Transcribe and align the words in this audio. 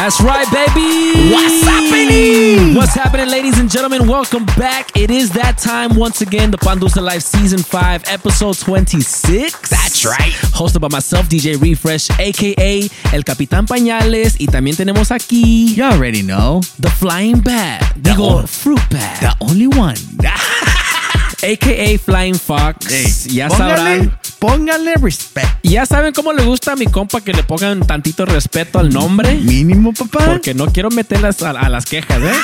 That's 0.00 0.18
right, 0.22 0.46
baby. 0.50 1.30
What's 1.30 1.62
happening? 1.62 2.74
What's 2.74 2.94
happening, 2.94 3.28
ladies 3.28 3.58
and 3.58 3.70
gentlemen? 3.70 4.08
Welcome 4.08 4.46
back. 4.56 4.96
It 4.96 5.10
is 5.10 5.28
that 5.32 5.58
time 5.58 5.94
once 5.94 6.22
again. 6.22 6.50
The 6.50 6.56
Pandusa 6.56 7.02
Life 7.02 7.20
Season 7.20 7.58
5, 7.58 8.04
Episode 8.06 8.56
26. 8.56 9.68
That's 9.68 10.06
right. 10.06 10.32
Hosted 10.56 10.80
by 10.80 10.88
myself, 10.88 11.26
DJ 11.28 11.60
Refresh, 11.60 12.08
aka 12.18 12.88
El 13.12 13.22
Capitán 13.24 13.66
Pañales. 13.66 14.36
Y 14.40 14.46
también 14.46 14.74
tenemos 14.74 15.10
aquí 15.10 15.76
You 15.76 15.84
already 15.84 16.22
know. 16.22 16.62
The 16.78 16.88
Flying 16.88 17.40
Bat. 17.40 17.96
Digo, 18.00 18.38
on- 18.38 18.46
Fruit 18.46 18.80
Bat. 18.88 19.20
The 19.20 19.36
only 19.44 19.66
one. 19.66 19.96
aka 21.42 21.98
Flying 21.98 22.34
Fox. 22.34 23.26
ya 23.26 23.48
póngale, 23.48 23.76
sabrán. 23.76 24.18
póngale 24.38 24.94
respect. 24.96 25.48
Ya 25.62 25.86
saben 25.86 26.12
cómo 26.12 26.32
le 26.32 26.44
gusta 26.44 26.72
a 26.72 26.76
mi 26.76 26.86
compa 26.86 27.20
que 27.20 27.32
le 27.32 27.42
pongan 27.42 27.86
tantito 27.86 28.24
respeto 28.26 28.78
al 28.78 28.90
nombre. 28.90 29.34
Mínimo, 29.34 29.92
papá. 29.92 30.26
Porque 30.26 30.54
no 30.54 30.66
quiero 30.66 30.90
meterlas 30.90 31.42
a, 31.42 31.50
a 31.50 31.68
las 31.68 31.84
quejas, 31.86 32.18
¿eh? 32.22 32.34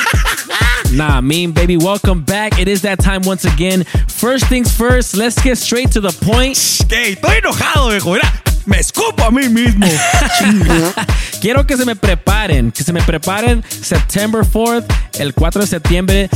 nah, 0.92 1.20
mean 1.20 1.52
baby, 1.52 1.76
welcome 1.76 2.22
back. 2.24 2.58
It 2.58 2.68
is 2.68 2.82
that 2.82 2.98
time 3.00 3.22
once 3.26 3.44
again. 3.44 3.84
First 4.08 4.46
things 4.48 4.70
first, 4.72 5.14
let's 5.14 5.40
get 5.42 5.56
straight 5.58 5.90
to 5.92 6.00
the 6.00 6.12
point. 6.24 6.56
Que 6.88 7.12
estoy 7.12 7.38
enojado, 7.38 7.90
viejo. 7.90 8.12
Mira, 8.12 8.32
me 8.66 8.78
escupo 8.80 9.24
a 9.24 9.30
mí 9.30 9.48
mismo. 9.48 9.86
Quiero 11.40 11.66
que 11.66 11.76
se 11.76 11.84
me 11.84 11.94
preparen, 11.96 12.72
que 12.72 12.82
se 12.82 12.92
me 12.92 13.02
preparen 13.02 13.62
September 13.68 14.42
4th, 14.42 14.84
el 15.18 15.34
4 15.34 15.60
de 15.62 15.66
septiembre, 15.66 16.30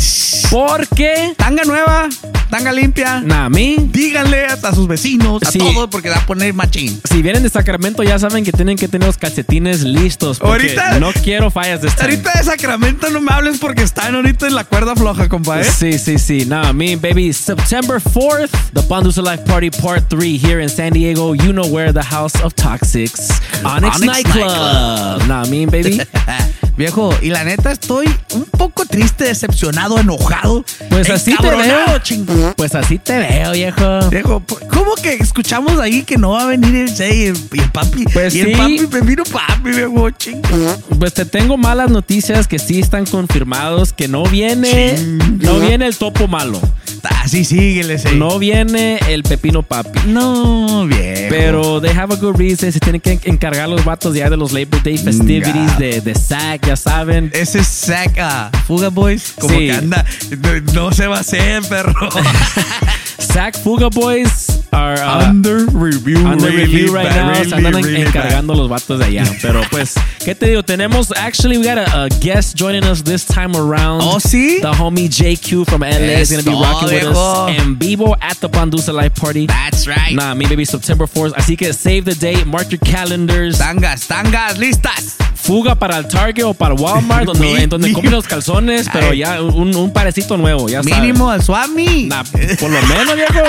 porque, 0.50 1.32
Tanga 1.36 1.64
nueva, 1.64 2.08
tanga 2.50 2.72
limpia. 2.72 3.20
nah, 3.20 3.48
me, 3.48 3.76
Díganle 3.78 4.46
a 4.46 4.74
sus 4.74 4.86
vecinos, 4.86 5.42
a 5.42 5.50
Sí. 5.50 5.58
todos, 5.58 5.88
porque 5.90 6.08
va 6.10 6.16
a 6.18 6.26
poner 6.26 6.52
machín. 6.54 7.00
si 7.10 7.22
vienen 7.22 7.42
de 7.42 7.48
Sacramento 7.48 8.02
ya 8.02 8.18
saben 8.18 8.44
que 8.44 8.52
tienen 8.52 8.76
que 8.76 8.88
tener 8.88 9.06
los 9.06 9.16
calcetines 9.18 9.82
listos. 9.82 10.38
Porque 10.38 10.76
Ahorita- 10.76 10.98
no 11.00 11.12
quiero 11.12 11.50
fallas 11.50 11.82
de 11.82 11.88
esta. 11.88 12.04
Ahorita 12.04 12.32
de 12.38 12.44
Sacramento 12.44 13.10
no 13.10 13.20
me 13.20 13.32
hables 13.32 13.58
porque 13.58 13.82
están 13.82 14.14
ahorita 14.14 14.46
en 14.46 14.54
la 14.54 14.64
cuerda 14.64 14.94
floja, 14.94 15.28
compa, 15.28 15.60
¿eh? 15.60 15.64
Sí, 15.64 15.98
sí, 15.98 16.18
sí. 16.18 16.44
Nah, 16.46 16.72
me 16.72 16.96
baby. 16.96 17.32
September 17.32 18.00
4th, 18.00 18.50
the 18.74 18.82
Pandusa 18.82 19.22
Life 19.22 19.44
Party 19.44 19.70
Part 19.70 20.08
3 20.08 20.38
here 20.44 20.62
in 20.62 20.68
San 20.68 20.92
Diego. 20.92 21.34
You 21.34 21.52
know 21.52 21.66
where, 21.66 21.92
the 21.92 22.02
House 22.02 22.19
of 22.20 22.54
Toxics. 22.54 23.30
Onyx, 23.64 23.96
Onyx 23.96 24.00
Nightclub. 24.00 25.26
Nah, 25.26 25.44
me 25.46 25.66
baby. 25.66 26.00
Viejo, 26.76 27.14
y 27.20 27.28
la 27.28 27.44
neta 27.44 27.72
estoy 27.72 28.06
un 28.32 28.44
poco 28.44 28.86
triste, 28.86 29.24
decepcionado, 29.24 29.98
enojado. 29.98 30.64
Pues 30.88 31.10
así 31.10 31.36
te 31.36 31.50
veo. 31.50 31.98
chingón. 31.98 32.54
Pues 32.56 32.74
así 32.74 32.98
te 32.98 33.18
veo, 33.18 33.52
viejo. 33.52 34.08
Viejo, 34.08 34.42
¿cómo 34.72 34.94
que 34.94 35.12
escuchamos 35.14 35.78
ahí 35.78 36.04
que 36.04 36.16
no 36.16 36.30
va 36.30 36.44
a 36.44 36.46
venir 36.46 36.74
el 36.74 36.96
Jay 36.96 37.24
y 37.24 37.26
el, 37.26 37.36
y 37.52 37.60
el 37.60 37.70
papi? 37.70 38.04
Pues 38.04 38.34
y 38.34 38.42
sí. 38.42 38.50
el 38.50 38.56
papi, 38.56 38.86
me 38.92 39.00
vino 39.02 39.24
papi, 39.24 39.70
viejo, 39.70 40.10
chingón. 40.10 40.82
Pues 40.98 41.12
te 41.12 41.26
tengo 41.26 41.58
malas 41.58 41.90
noticias 41.90 42.48
que 42.48 42.58
sí 42.58 42.80
están 42.80 43.04
confirmados 43.04 43.92
que 43.92 44.08
no 44.08 44.22
viene, 44.24 44.94
no 45.38 45.60
viene 45.60 45.86
el 45.86 45.98
topo 45.98 46.28
malo. 46.28 46.60
Así 47.08 47.44
síguele, 47.44 47.98
sí. 47.98 48.08
No 48.14 48.38
viene 48.38 48.98
el 49.08 49.22
pepino 49.22 49.62
papi. 49.62 50.00
No, 50.06 50.86
viejo. 50.86 51.26
Pero 51.30 51.80
they 51.80 51.90
have 51.96 52.12
a 52.14 52.16
good 52.16 52.36
reason. 52.36 52.70
Se 52.72 52.80
tienen 52.80 53.00
que 53.00 53.18
encargar 53.24 53.68
los 53.68 53.84
vatos 53.84 54.14
ya 54.14 54.28
de 54.30 54.36
los 54.36 54.52
Labor 54.52 54.82
Day 54.82 54.98
festivities 54.98 55.78
de, 55.78 56.00
de 56.00 56.14
SAC, 56.14 56.66
ya 56.66 56.76
saben. 56.76 57.30
Ese 57.34 57.62
saca 57.64 58.50
Fuga 58.66 58.88
Boys, 58.88 59.32
como 59.38 59.54
Sí. 59.54 59.66
que 59.66 59.72
anda, 59.72 60.04
no, 60.40 60.72
no 60.74 60.92
se 60.92 61.06
va 61.06 61.18
a 61.18 61.20
hacer, 61.20 61.62
perro. 61.68 61.94
SAC 63.18 63.58
Fuga 63.62 63.88
Boys 63.88 64.59
are 64.72 64.94
uh, 64.94 65.28
under 65.28 65.66
review, 65.66 66.18
under 66.26 66.46
really 66.46 66.64
review 66.64 66.94
right 66.94 67.08
bad, 67.08 67.26
now. 67.26 67.40
really, 67.40 67.52
andan 67.52 67.84
really 67.84 68.00
encargando 68.02 68.54
los 68.54 68.68
vatos 68.68 68.98
de 68.98 69.06
allá. 69.06 69.24
Pero 69.42 69.62
pues, 69.70 69.94
¿qué 70.24 70.34
te 70.34 70.46
digo? 70.46 70.62
Tenemos, 70.62 71.12
actually, 71.16 71.58
we 71.58 71.64
got 71.64 71.78
a, 71.78 72.04
a 72.04 72.08
guest 72.20 72.56
joining 72.56 72.84
us 72.84 73.02
this 73.02 73.24
time 73.24 73.56
around. 73.56 74.02
Oh, 74.02 74.18
¿sí? 74.18 74.60
The 74.60 74.72
homie 74.72 75.08
JQ 75.08 75.66
from 75.66 75.82
LA 75.82 76.20
is 76.20 76.30
going 76.30 76.42
to 76.44 76.50
be 76.50 76.56
rocking 76.56 76.88
with 76.88 77.04
us 77.04 77.58
en 77.58 77.76
vivo 77.76 78.14
at 78.20 78.36
the 78.40 78.48
Pandusa 78.48 78.92
Live 78.92 79.14
Party. 79.14 79.46
That's 79.46 79.86
right. 79.86 80.14
Nah, 80.14 80.34
me 80.34 80.46
maybe 80.46 80.64
September 80.64 81.06
4th. 81.06 81.32
Así 81.34 81.56
que 81.56 81.72
save 81.72 82.04
the 82.04 82.14
date, 82.14 82.46
mark 82.46 82.70
your 82.70 82.80
calendars. 82.80 83.58
Tangas, 83.58 84.06
tangas, 84.06 84.58
listas. 84.58 85.16
Fuga 85.34 85.74
para 85.74 85.96
el 85.96 86.06
Target 86.06 86.44
o 86.44 86.54
para 86.54 86.74
Walmart, 86.74 87.24
donde, 87.24 87.66
donde 87.68 87.92
compren 87.92 88.12
los 88.12 88.26
calzones, 88.26 88.88
pero 88.92 89.14
ya 89.14 89.40
un, 89.42 89.74
un 89.74 89.92
parecito 89.92 90.36
nuevo, 90.36 90.68
ya. 90.68 90.82
Mínimo 90.82 91.30
al 91.30 91.42
Swami. 91.42 92.04
Nah, 92.04 92.24
por 92.60 92.70
lo 92.70 92.80
menos, 92.82 93.16
viejo. 93.16 93.42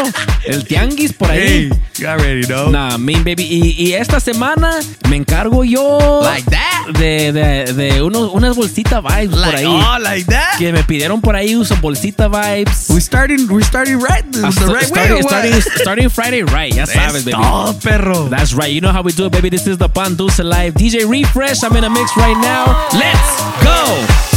El 0.45 0.63
tianguis 0.63 1.10
por 1.13 1.29
ahí. 1.31 1.39
Hey, 1.39 1.71
you 1.97 2.07
already 2.07 2.41
know. 2.47 2.69
Nah, 2.69 2.97
mean 2.97 3.23
baby. 3.23 3.43
Y, 3.43 3.75
y 3.77 3.93
esta 3.93 4.19
semana 4.19 4.79
me 5.09 5.15
encargo 5.17 5.63
yo 5.63 6.21
Like 6.23 6.49
that? 6.49 6.87
de, 6.97 7.31
de, 7.31 7.73
de 7.73 8.01
unos, 8.01 8.31
unas 8.33 8.55
bolsitas 8.55 9.01
vibes 9.03 9.29
por 9.29 9.39
Like, 9.39 9.57
ahí. 9.57 9.65
oh, 9.67 9.99
like 9.99 10.25
that? 10.25 10.57
Que 10.57 10.71
me 10.71 10.83
pidieron 10.83 11.21
por 11.21 11.35
ahí 11.35 11.55
uso 11.55 11.75
bolsita 11.81 12.27
vibes. 12.27 12.89
We 12.89 12.99
starting, 13.01 13.47
we 13.49 13.63
starting 13.63 13.99
right, 13.99 14.23
the, 14.31 14.39
the 14.41 14.73
right 14.73 14.85
starting, 14.85 15.15
way. 15.15 15.21
starting, 15.21 15.61
starting 15.61 16.09
Friday 16.09 16.43
right, 16.43 16.73
ya 16.73 16.85
sabes, 16.85 17.23
baby. 17.25 17.37
Oh, 17.39 17.73
perro. 17.83 18.27
That's 18.29 18.53
right. 18.53 18.71
You 18.71 18.81
know 18.81 18.91
how 18.91 19.01
we 19.03 19.11
do 19.11 19.25
it, 19.25 19.31
baby. 19.31 19.49
This 19.49 19.67
is 19.67 19.77
the 19.77 19.89
Pan 19.89 20.15
Dulce 20.15 20.39
Live. 20.39 20.73
DJ 20.75 21.05
Refresh. 21.09 21.63
I'm 21.63 21.75
in 21.75 21.83
a 21.83 21.89
mix 21.89 22.15
right 22.17 22.37
now. 22.37 22.87
Let's 22.93 23.41
go. 23.63 24.30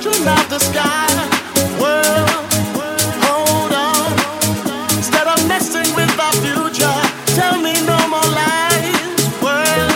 Children 0.00 0.28
of 0.28 0.48
the 0.48 0.58
sky. 0.58 1.06
World, 1.78 2.30
hold 3.24 3.72
on. 3.72 4.12
Instead 4.96 5.26
of 5.26 5.46
messing 5.46 5.94
with 5.94 6.18
our 6.18 6.32
future, 6.40 6.98
tell 7.36 7.60
me 7.60 7.74
no 7.84 7.98
more 8.08 8.30
lies. 8.40 8.96
World, 9.42 9.92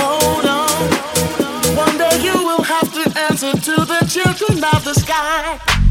hold 0.00 0.46
on. 0.46 1.76
One 1.76 1.98
day 1.98 2.22
you 2.22 2.32
will 2.32 2.62
have 2.62 2.90
to 2.94 3.20
answer 3.20 3.52
to 3.52 3.84
the 3.84 4.00
children 4.08 4.64
of 4.64 4.84
the 4.84 4.94
sky. 4.94 5.81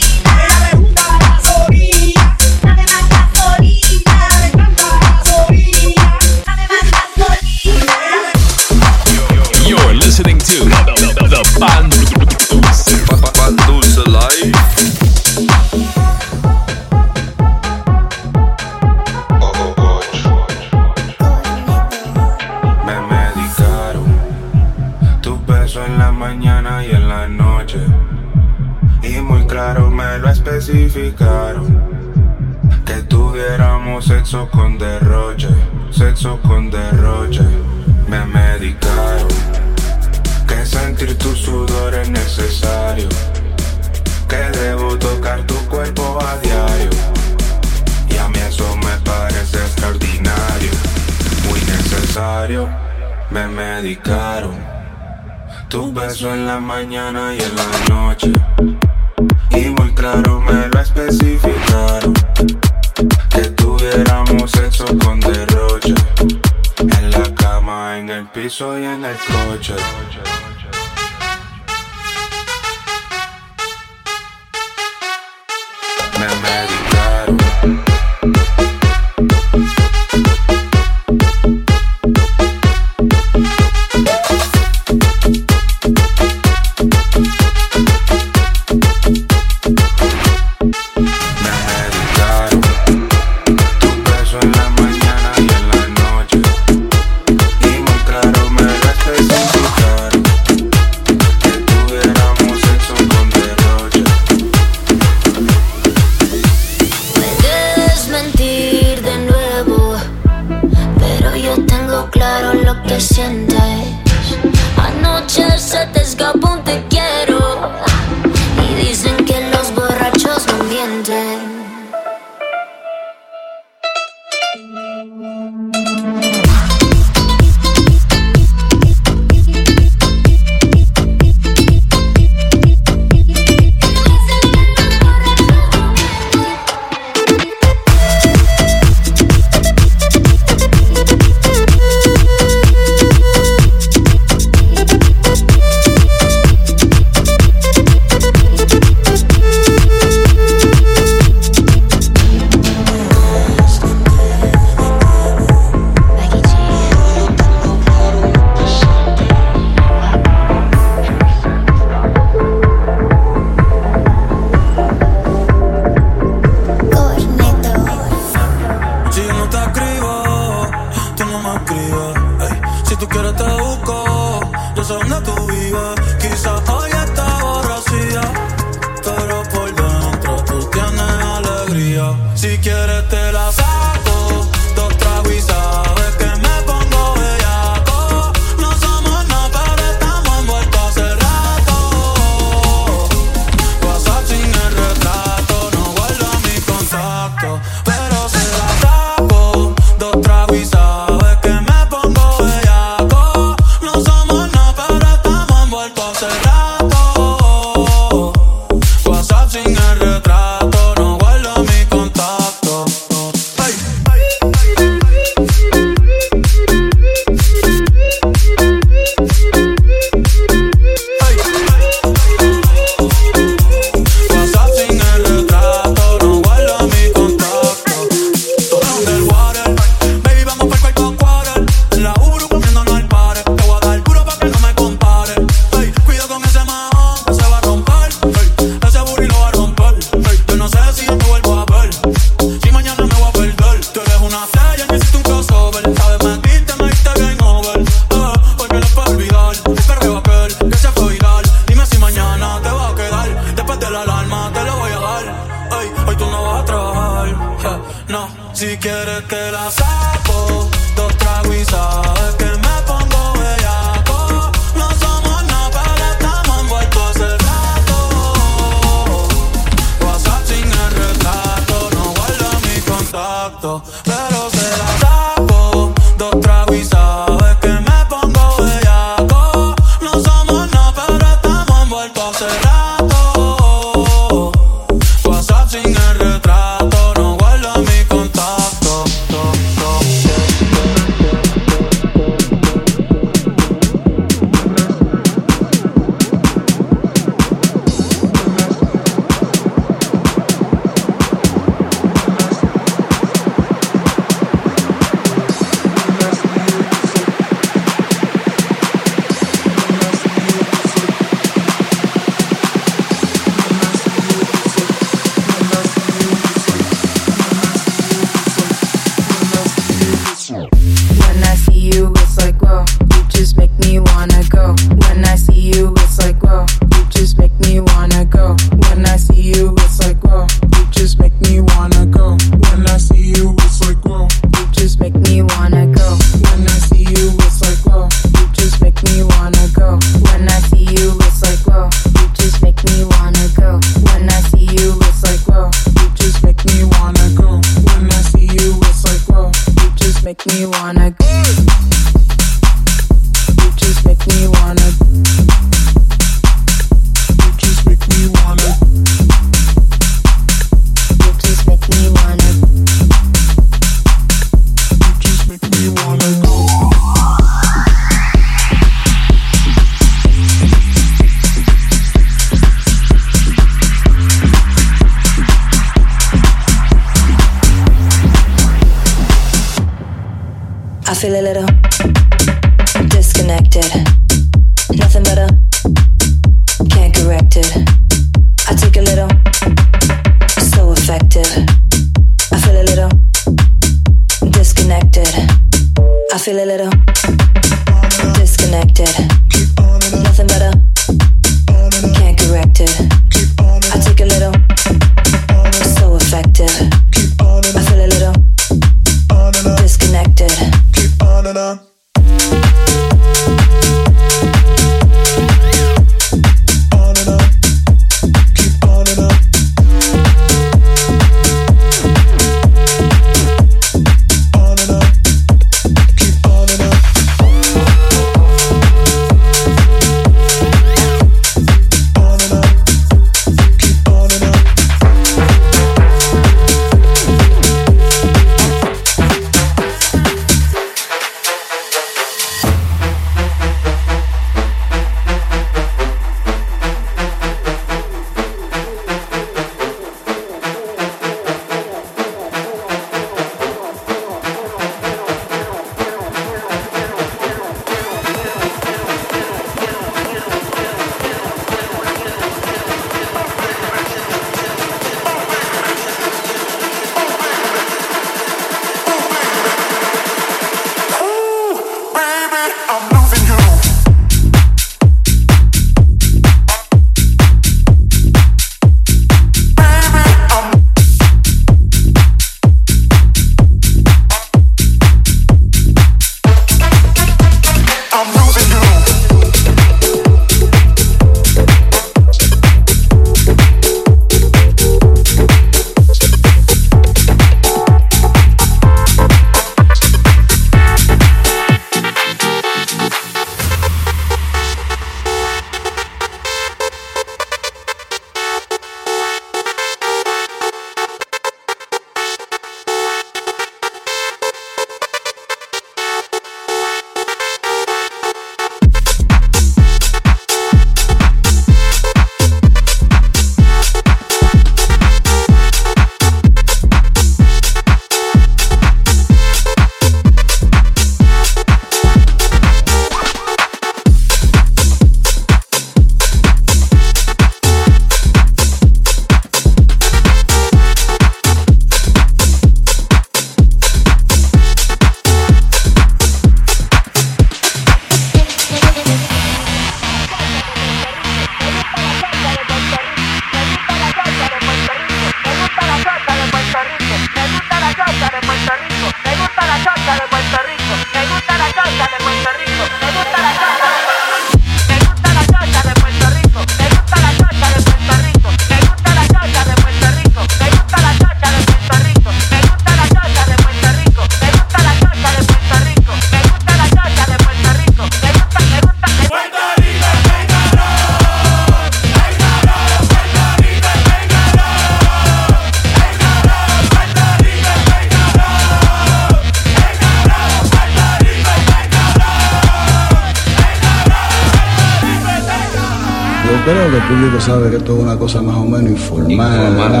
Cosa 598.21 598.39
más 598.39 598.55
o 598.55 598.65
menos 598.65 598.91
informal. 598.91 599.75
Yo 599.75 600.00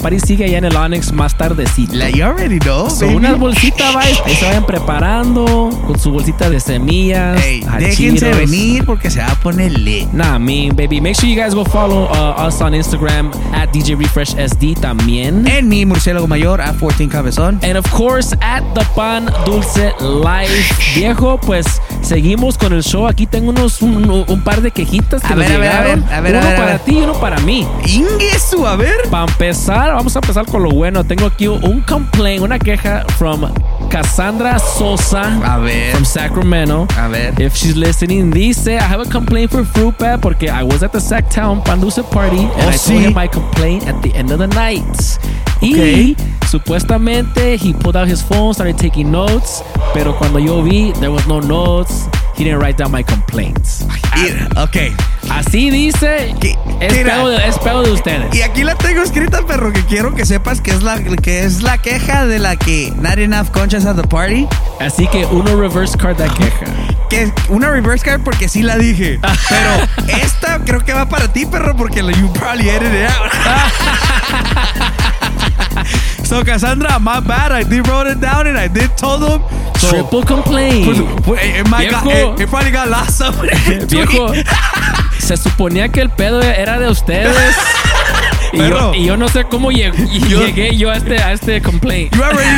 París 0.00 0.22
sigue 0.26 0.46
allá 0.46 0.58
en 0.58 0.64
el 0.64 0.76
Onyx 0.76 1.12
más 1.12 1.36
tardecito. 1.36 1.94
La 1.94 2.08
you 2.08 2.24
already 2.24 2.58
know. 2.58 2.88
Son 2.88 3.14
unas 3.14 3.38
bolsitas, 3.38 3.94
va, 3.94 4.00
ahí 4.00 4.34
se 4.34 4.46
vayan 4.46 4.64
preparando 4.64 5.70
con 5.86 5.98
su 5.98 6.10
bolsita 6.10 6.48
de 6.48 6.58
semillas. 6.58 7.38
Hey, 7.42 7.64
déjense 7.78 8.30
venir 8.32 8.84
porque 8.86 9.10
se 9.10 9.20
va 9.20 9.28
a 9.28 9.34
poner 9.36 9.78
lit. 9.78 10.08
Nah, 10.12 10.36
I 10.36 10.38
mean, 10.38 10.74
baby, 10.74 11.00
make 11.00 11.16
sure 11.16 11.28
you 11.28 11.40
guys 11.40 11.54
go 11.54 11.64
follow 11.64 12.08
uh, 12.10 12.46
us 12.46 12.60
on 12.62 12.74
Instagram 12.74 13.30
at 13.52 13.72
DJ 13.72 13.96
Refresh 13.96 14.34
SD 14.36 14.80
también. 14.80 15.46
En 15.46 15.68
mi 15.68 15.84
murciélago 15.84 16.26
mayor 16.26 16.60
at 16.60 16.76
14 16.78 17.08
cabezón. 17.08 17.60
And 17.62 17.76
of 17.76 17.90
course 17.90 18.34
at 18.40 18.62
the 18.74 18.84
pan 18.96 19.26
dulce 19.44 19.92
life 20.00 20.74
viejo, 20.94 21.38
pues 21.38 21.66
seguimos 22.00 22.56
con 22.56 22.72
el 22.72 22.82
show. 22.82 23.06
Aquí 23.06 23.26
tengo 23.26 23.50
unos 23.50 23.82
un, 23.82 24.42
par 24.44 24.62
de 24.62 24.70
quejitas 24.70 25.22
que 25.22 25.32
a 25.32 25.36
nos 25.36 25.46
llegaron. 25.46 26.04
A 26.10 26.20
uno 26.20 26.56
para 26.56 26.78
ti 26.78 26.98
y 26.98 27.02
uno 27.02 27.12
para 27.14 27.38
mí. 27.40 27.66
Inguesu, 27.86 28.66
a 28.66 28.76
ver. 28.76 28.96
Para 29.10 29.24
empezar 29.30 29.89
vamos 29.94 30.14
a 30.16 30.20
empezar 30.20 30.46
con 30.46 30.62
lo 30.62 30.70
bueno. 30.70 31.04
Tengo 31.04 31.26
aquí 31.26 31.46
un 31.48 31.80
complaint, 31.82 32.42
una 32.42 32.58
queja 32.58 33.04
from 33.18 33.42
Cassandra 33.88 34.58
Sosa 34.58 35.40
a 35.44 35.58
ver. 35.58 35.92
from 35.92 36.04
Sacramento. 36.04 36.86
A 36.96 37.08
ver. 37.08 37.34
If 37.40 37.54
she's 37.54 37.76
listening, 37.76 38.30
dice, 38.30 38.76
I 38.76 38.82
have 38.82 39.00
a 39.00 39.10
complaint 39.10 39.50
for 39.50 39.64
Fruit 39.64 39.96
Bat 39.98 40.20
porque 40.20 40.48
I 40.48 40.62
was 40.62 40.82
at 40.82 40.92
the 40.92 41.00
Sacktown 41.00 41.62
Pandusa 41.64 42.02
party 42.02 42.38
and 42.38 42.62
oh, 42.62 42.68
I 42.68 42.76
told 42.76 43.00
him 43.00 43.14
my 43.14 43.28
complaint 43.28 43.86
at 43.86 44.00
the 44.02 44.14
end 44.14 44.30
of 44.30 44.38
the 44.38 44.46
night. 44.48 44.84
Y 45.60 46.16
supuestamente 46.48 47.56
he 47.58 47.74
pulled 47.74 47.96
out 47.96 48.08
his 48.08 48.22
phone, 48.22 48.54
started 48.54 48.78
taking 48.78 49.10
notes, 49.10 49.62
pero 49.92 50.14
cuando 50.16 50.38
yo 50.38 50.62
vi, 50.62 50.92
there 51.00 51.10
was 51.10 51.26
no 51.26 51.40
notes. 51.40 52.08
Didn't 52.40 52.58
write 52.58 52.78
down 52.78 52.90
my 52.90 53.04
complaints. 53.04 53.84
Mira, 54.16 54.48
ok. 54.62 54.76
Así 55.30 55.68
dice, 55.68 56.34
¿Qué? 56.40 56.56
es 56.80 56.92
Mira. 56.94 57.16
pedo, 57.16 57.28
de, 57.28 57.46
es 57.46 57.58
pedo 57.58 57.82
de 57.82 57.90
ustedes. 57.92 58.34
Y 58.34 58.40
aquí 58.40 58.64
la 58.64 58.74
tengo 58.76 59.02
escrita, 59.02 59.42
perro, 59.42 59.74
que 59.74 59.84
quiero 59.84 60.14
que 60.14 60.24
sepas 60.24 60.62
que 60.62 60.70
es 60.70 60.82
la, 60.82 60.98
que 61.02 61.44
es 61.44 61.62
la 61.62 61.76
queja 61.76 62.24
de 62.24 62.38
la 62.38 62.56
que 62.56 62.94
not 62.96 63.18
enough 63.18 63.50
conchas 63.50 63.84
at 63.84 63.96
the 63.96 64.08
party. 64.08 64.48
Así 64.80 65.06
que 65.08 65.26
uno 65.26 65.54
reverse 65.54 65.98
card 65.98 66.18
la 66.18 66.32
queja. 66.32 66.64
Que 67.10 67.30
una 67.50 67.68
reverse 67.70 68.06
card 68.06 68.22
porque 68.22 68.48
sí 68.48 68.62
la 68.62 68.78
dije. 68.78 69.20
Pero 69.50 69.70
esta 70.22 70.60
creo 70.64 70.82
que 70.82 70.94
va 70.94 71.10
para 71.10 71.30
ti, 71.30 71.44
perro, 71.44 71.76
porque 71.76 72.00
you 72.00 72.32
probably 72.32 72.70
edited 72.70 73.04
it 73.04 73.10
out. 73.10 73.30
so, 76.24 76.42
Cassandra, 76.44 76.98
my 77.00 77.20
bad. 77.20 77.52
I 77.52 77.62
did 77.62 77.86
wrote 77.88 78.06
it 78.06 78.20
down 78.20 78.46
and 78.46 78.56
I 78.58 78.68
did 78.68 78.96
told 78.96 79.22
them. 79.22 79.42
So, 79.78 79.90
Triple 79.90 80.22
complaint. 80.24 80.84
pues, 80.86 80.98
pues, 81.24 81.40
it, 81.42 81.68
might 81.68 81.90
got, 81.90 82.04
Viejo. 82.04 82.34
it, 82.34 82.40
it 82.40 82.48
probably 82.48 82.70
got 82.70 82.88
lost. 82.88 83.20
Viejo, 83.90 84.32
se 85.18 85.36
suponía 85.36 85.88
que 85.90 86.00
el 86.02 86.10
pedo 86.10 86.42
era 86.42 86.78
de 86.78 86.88
ustedes. 86.88 87.56
Y 88.52 88.58
yo, 88.58 88.64
Perro. 88.64 88.94
y 88.96 89.04
yo 89.04 89.16
no 89.16 89.28
sé 89.28 89.44
cómo 89.44 89.70
lleg- 89.70 89.94
llegué 90.28 90.76
yo 90.76 90.90
a 90.90 90.96
este, 90.96 91.22
a 91.22 91.32
este 91.32 91.62
complaint. 91.62 92.12
You 92.16 92.22
already, 92.24 92.56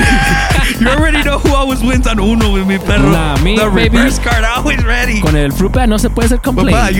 you 0.81 0.89
already 0.89 1.23
know 1.23 1.39
who 1.39 1.55
always 1.55 1.83
wins 1.83 2.07
on 2.07 2.19
Uno 2.19 2.51
with 2.51 2.65
me, 2.67 2.79
perro. 2.79 3.11
Nah, 3.11 3.37
me, 3.43 3.57
the 3.57 3.67
baby. 3.67 3.91
reverse 3.99 4.19
card 4.19 4.43
always 4.43 4.83
ready. 4.85 5.21
Con 5.21 5.37
el 5.37 5.53
fruit 5.53 5.71
bat 5.73 5.87
no 5.89 5.99
se 5.99 6.09
puede 6.09 6.27
hacer 6.27 6.41
complaint. 6.41 6.71
Papá, 6.73 6.91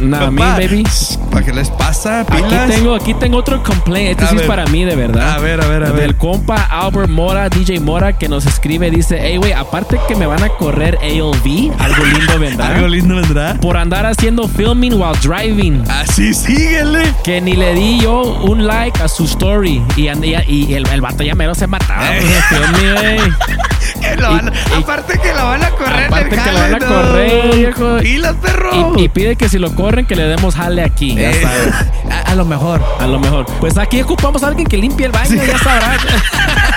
me, 0.00 0.16
papá, 0.18 0.54
baby. 0.58 0.84
¿Para 1.30 1.44
qué 1.46 1.52
les 1.52 1.70
pasa? 1.70 2.20
Aquí 2.20 2.42
tengo, 2.68 2.94
aquí 2.94 3.14
tengo 3.14 3.38
otro 3.38 3.62
complaint. 3.62 4.10
Este 4.10 4.24
A 4.24 4.28
sí 4.28 4.36
es 4.36 4.42
para 4.42 4.66
mí, 4.66 4.84
de 4.84 4.96
verdad. 4.96 5.32
A 5.34 5.38
ver, 5.38 5.60
a 5.60 5.66
ver, 5.66 5.84
a 5.84 5.90
ver. 5.92 6.00
Del 6.02 6.16
compa 6.16 6.56
Albert 6.70 7.08
Mora, 7.08 7.48
DJ 7.48 7.80
Mora, 7.80 8.16
que 8.18 8.28
nos 8.28 8.46
escribe, 8.46 8.90
dice, 8.90 9.18
hey, 9.22 9.36
güey, 9.36 9.52
aparte 9.52 9.98
que 10.08 10.16
me 10.16 10.26
van 10.26 10.42
a 10.42 10.48
correr 10.48 10.98
ALV, 11.02 11.72
algo 11.78 12.04
lindo 12.04 12.38
vendrá. 12.38 12.66
Algo 12.68 12.88
lindo 12.88 13.14
vendrá. 13.16 13.54
por 13.60 13.76
andar 13.76 14.06
haciendo 14.06 14.48
filming 14.48 14.94
while 14.94 15.18
driving. 15.22 15.84
Así 15.88 16.34
síguele. 16.34 17.02
Que 17.24 17.40
ni 17.40 17.54
le 17.54 17.74
di 17.74 18.00
yo 18.00 18.22
un 18.42 18.66
like 18.66 19.00
a 19.02 19.08
su 19.08 19.24
story. 19.24 19.82
Y, 19.96 20.08
and- 20.08 20.24
y, 20.24 20.34
y 20.48 20.74
el, 20.74 20.86
el 20.88 21.00
vato 21.00 21.22
ya 21.22 21.34
mero 21.34 21.54
se 21.54 21.66
mataba. 21.66 22.16
Eh. 22.16 22.22
Que 24.00 24.16
lo 24.16 24.30
van- 24.30 24.52
Y- 24.70 24.82
aparte 24.82 25.18
que 25.18 25.32
la 25.34 25.44
van 25.44 25.62
a 25.62 25.70
correr 25.70 26.04
Aparte 26.06 26.36
del 26.36 26.44
que 26.44 26.52
la 26.52 26.60
van 26.60 26.74
a 26.74 26.78
correr, 26.86 27.54
viejo. 27.56 27.98
Pilas, 27.98 28.34
perro. 28.42 28.94
Y, 28.96 29.02
y 29.04 29.08
pide 29.08 29.36
que 29.36 29.48
si 29.48 29.58
lo 29.58 29.74
corren, 29.74 30.06
que 30.06 30.16
le 30.16 30.24
demos 30.24 30.54
jale 30.54 30.82
aquí. 30.82 31.14
Ya 31.14 31.30
Eh, 31.30 31.42
sabes. 31.42 31.74
a, 32.10 32.30
a 32.30 32.34
lo 32.34 32.44
mejor. 32.44 32.80
A 32.98 33.06
lo 33.06 33.18
mejor. 33.20 33.46
Pues 33.60 33.76
aquí 33.78 34.00
ocupamos 34.00 34.42
a 34.42 34.48
alguien 34.48 34.66
que 34.66 34.76
limpie 34.78 35.06
el 35.06 35.12
baño, 35.12 35.42
ya 35.44 35.58
sabrás. 35.58 36.00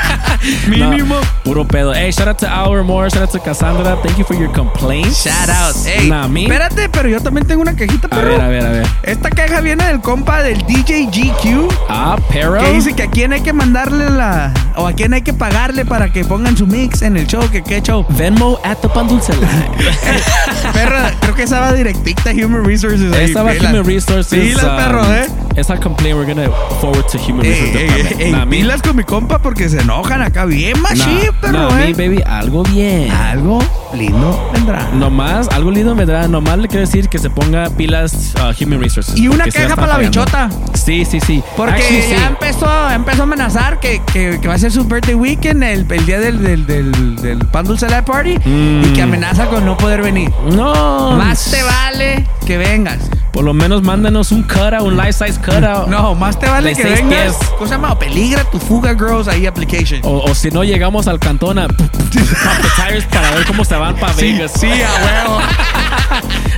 Mínimo. 0.67 1.15
No, 1.15 1.21
puro 1.43 1.65
pedo. 1.65 1.93
Hey, 1.93 2.11
shout 2.11 2.27
out 2.27 2.37
to 2.39 2.47
Albert 2.47 2.83
Moore, 2.83 3.09
shout 3.09 3.21
out 3.23 3.31
to 3.31 3.39
Cassandra. 3.39 3.97
Thank 4.03 4.17
you 4.17 4.25
for 4.25 4.35
your 4.35 4.51
complaints. 4.51 5.23
Shout 5.23 5.49
out. 5.49 5.75
Ey, 5.85 6.09
Nah, 6.09 6.27
me. 6.27 6.43
espérate, 6.43 6.89
pero 6.89 7.07
yo 7.09 7.19
también 7.21 7.47
tengo 7.47 7.61
una 7.61 7.75
quejita, 7.75 8.07
A 8.07 8.09
perro. 8.09 8.29
ver, 8.31 8.41
a 8.41 8.47
ver, 8.47 8.65
a 8.65 8.69
ver. 8.69 8.87
Esta 9.03 9.29
queja 9.29 9.61
viene 9.61 9.85
del 9.85 10.01
compa 10.01 10.41
del 10.43 10.57
DJ 10.65 11.07
GQ. 11.11 11.67
Ah, 11.89 12.17
pero. 12.31 12.57
Que 12.59 12.73
dice 12.73 12.93
que 12.93 13.03
a 13.03 13.09
quién 13.09 13.33
hay 13.33 13.41
que 13.41 13.53
mandarle 13.53 14.09
la. 14.09 14.53
O 14.75 14.87
a 14.87 14.93
quién 14.93 15.13
hay 15.13 15.21
que 15.21 15.33
pagarle 15.33 15.85
para 15.85 16.11
que 16.11 16.23
pongan 16.25 16.57
su 16.57 16.65
mix 16.67 17.01
en 17.01 17.17
el 17.17 17.27
show. 17.27 17.49
Que 17.51 17.61
qué 17.63 17.81
show. 17.81 18.05
Venmo 18.17 18.59
at 18.63 18.77
the 18.77 18.89
Pan 18.89 19.07
Dulce 19.07 19.33
Live. 19.33 19.47
Perro, 20.73 20.97
creo 21.21 21.35
que 21.35 21.43
esa 21.43 21.59
va 21.59 21.73
directita 21.73 22.31
a 22.31 22.33
Human 22.33 22.63
Resources. 22.65 23.11
pilas. 23.15 23.35
Human 23.61 23.85
Resources. 23.85 24.27
Pilas, 24.39 24.63
um, 24.63 24.75
perro, 24.77 25.13
eh. 25.13 25.27
Esa 25.55 25.77
complaint 25.77 26.15
we're 26.17 26.25
gonna 26.25 26.49
forward 26.81 27.05
to 27.11 27.17
Human 27.19 27.45
Ey, 27.45 27.51
Resources 27.51 27.75
ey, 27.75 27.87
Department. 27.87 28.21
ey, 28.21 28.31
Nah, 28.31 28.45
pilas 28.45 28.81
con 28.81 28.95
mi 28.95 29.03
compa 29.03 29.39
porque 29.39 29.69
se 29.69 29.79
enojan 29.81 30.21
acá 30.21 30.45
bien 30.45 30.73
Nah, 30.81 30.89
machín, 30.89 31.29
perro, 31.41 31.69
nah, 31.69 31.81
eh. 31.83 31.93
baby, 31.93 32.21
algo 32.25 32.63
bien. 32.63 33.11
Algo 33.11 33.59
lindo 33.93 34.49
vendrá. 34.53 34.89
Nomás, 34.93 35.47
algo 35.49 35.69
lindo 35.71 35.93
vendrá. 35.95 36.27
Nomás 36.27 36.57
le 36.57 36.67
quiero 36.67 36.81
decir 36.85 37.07
que 37.09 37.19
se 37.19 37.29
ponga 37.29 37.69
pilas 37.69 38.33
uh, 38.35 38.63
Human 38.63 38.81
Resources. 38.81 39.15
Y 39.17 39.27
una 39.27 39.45
están 39.45 39.69
para 39.75 39.87
la 39.93 39.97
bichota. 39.99 40.49
Sí, 40.73 41.05
sí, 41.05 41.19
sí. 41.19 41.43
Porque 41.55 41.73
Actually, 41.75 42.01
ya 42.09 42.17
sí. 42.17 42.23
empezó, 42.27 42.89
empezó 42.91 43.21
a 43.21 43.23
amenazar 43.23 43.79
que, 43.79 44.01
que, 44.11 44.39
que 44.41 44.47
va 44.47 44.55
a 44.55 44.57
ser 44.57 44.71
su 44.71 44.83
birthday 44.85 45.15
weekend 45.15 45.63
el, 45.63 45.85
el 45.89 46.05
día 46.05 46.19
del, 46.19 46.41
del, 46.43 46.65
del, 46.65 47.15
del 47.17 47.39
Pan 47.47 47.65
Dulce 47.65 47.87
Live 47.87 48.03
Party 48.03 48.33
Mm. 48.43 48.83
y 48.85 48.93
que 48.93 49.01
amenaza 49.01 49.45
con 49.47 49.65
no 49.65 49.77
poder 49.77 50.01
venir. 50.01 50.31
No. 50.51 51.11
Más 51.11 51.51
te 51.51 51.61
vale 51.63 52.25
que 52.43 52.57
vengas. 52.57 52.99
Por 53.31 53.43
lo 53.43 53.53
menos 53.53 53.81
mándanos 53.81 54.31
un 54.31 54.43
cutout, 54.43 54.81
un 54.83 54.95
life 54.95 55.13
size 55.13 55.39
cutout. 55.39 55.87
No, 55.87 56.13
más 56.13 56.37
te 56.39 56.47
vale 56.47 56.69
De 56.69 56.75
que 56.75 56.83
vengas. 56.83 57.35
pies. 57.37 57.49
¿Cómo 57.57 57.65
se 57.65 57.71
llama? 57.71 57.97
Peligra 57.97 58.43
tu 58.45 58.59
fuga, 58.59 58.93
girls, 58.93 59.27
ahí 59.27 59.47
application. 59.47 60.01
O, 60.03 60.19
o 60.19 60.35
si 60.35 60.49
no 60.51 60.63
llegamos 60.63 61.07
al 61.07 61.19
cantón 61.19 61.57
a 61.59 61.67
tires 61.67 63.05
para 63.11 63.31
ver 63.31 63.45
cómo 63.45 63.65
se 63.65 63.75
van 63.75 63.95
para 63.95 64.13
Sí, 64.13 64.33
Vegas. 64.33 64.51
sí, 64.59 64.67
a 64.67 65.25
huevo. 65.27 65.39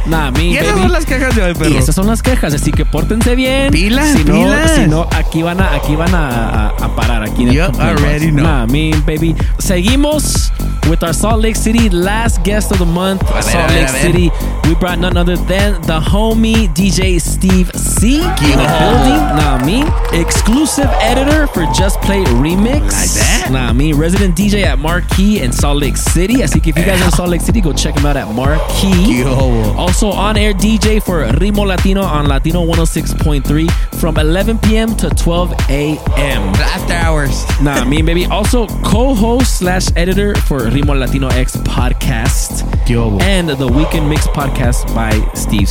Nah, 0.06 0.30
me, 0.30 0.44
Y 0.44 0.58
esas 0.58 0.74
baby. 0.74 0.82
son 0.82 0.92
las 0.92 1.06
quejas 1.06 1.36
de 1.36 1.42
hoy, 1.44 1.54
perro. 1.56 1.70
Y 1.72 1.78
esas 1.78 1.96
son 1.96 2.06
las 2.08 2.22
quejas, 2.22 2.54
así 2.54 2.72
que 2.72 2.86
pórtense 2.86 3.34
bien. 3.36 3.72
Pilas, 3.72 4.10
si 4.10 4.24
no, 4.24 4.34
pilas. 4.36 4.72
Si 4.76 4.82
no, 4.88 5.08
aquí 5.18 5.42
van 5.42 5.60
a, 5.60 5.74
aquí 5.74 5.96
van 5.96 6.14
a, 6.14 6.68
a- 6.68 6.68
a 6.86 6.96
parar. 6.96 7.24
Aquí 7.24 7.42
en 7.44 7.50
el 7.50 7.56
You 7.56 7.66
Complaint 7.66 8.00
already 8.00 8.32
know. 8.32 8.44
Nah, 8.44 8.66
me, 8.68 8.92
baby. 9.08 9.36
Seguimos 9.58 10.52
with 10.90 11.02
our 11.04 11.14
Salt 11.14 11.42
Lake 11.42 11.56
City 11.56 11.90
last 11.90 12.44
guest 12.44 12.72
of 12.72 12.78
the 12.78 12.86
month. 12.86 13.24
ver, 13.34 13.42
Salt 13.42 13.68
ver, 13.72 13.82
Lake. 13.92 14.02
City. 14.02 14.32
We 14.68 14.76
brought 14.76 15.00
none 15.00 15.18
other 15.18 15.38
than 15.48 15.75
the 15.84 16.00
homie 16.00 16.68
DJ 16.74 17.20
Steve 17.20 17.72
C. 17.76 18.16
in 18.16 18.22
the 18.22 18.78
building. 18.80 19.22
Nah, 19.36 19.64
me. 19.66 19.84
Exclusive 20.20 20.88
editor 21.02 21.48
for 21.48 21.66
Just 21.74 22.02
Play 22.02 22.24
Remix. 22.24 22.82
Like 22.82 23.10
that? 23.12 23.50
Nah, 23.52 23.74
me. 23.74 23.94
Resident 23.94 24.36
DJ 24.36 24.64
at 24.64 24.80
Marquee 24.80 25.42
in 25.42 25.52
Salt 25.52 25.78
Lake 25.82 25.98
City. 25.98 26.44
I 26.44 26.48
que 26.48 26.70
if 26.70 26.78
you 26.78 26.86
guys 26.86 27.02
are 27.02 27.06
in 27.06 27.12
Salt 27.12 27.30
Lake 27.30 27.42
City, 27.42 27.62
go 27.62 27.74
check 27.74 27.96
him 27.96 28.06
out 28.06 28.18
at 28.18 28.34
Marquee. 28.34 29.20
Yo. 29.20 29.74
Also 29.78 30.10
on 30.10 30.38
air 30.38 30.54
DJ 30.54 31.02
for 31.02 31.26
Rimo 31.26 31.66
Latino 31.66 32.02
on 32.02 32.28
Latino 32.28 32.66
106.3 32.66 34.00
from 34.00 34.18
11 34.18 34.60
p.m. 34.60 34.96
to 34.96 35.10
12 35.10 35.52
a.m. 35.70 36.42
After 36.56 36.94
hours. 36.94 37.44
Nah, 37.62 37.84
me 37.86 38.02
baby. 38.02 38.26
Also 38.26 38.68
co-host 38.84 39.60
slash 39.60 39.88
editor 39.96 40.36
for 40.36 40.60
Rimo 40.60 40.98
Latino 40.98 41.28
X 41.28 41.58
podcast 41.58 42.90
Yo. 42.90 43.18
and 43.20 43.50
the 43.50 43.68
Weekend 43.68 44.10
Mix 44.10 44.28
podcast 44.28 44.94
by 44.96 45.12
Steve 45.34 45.65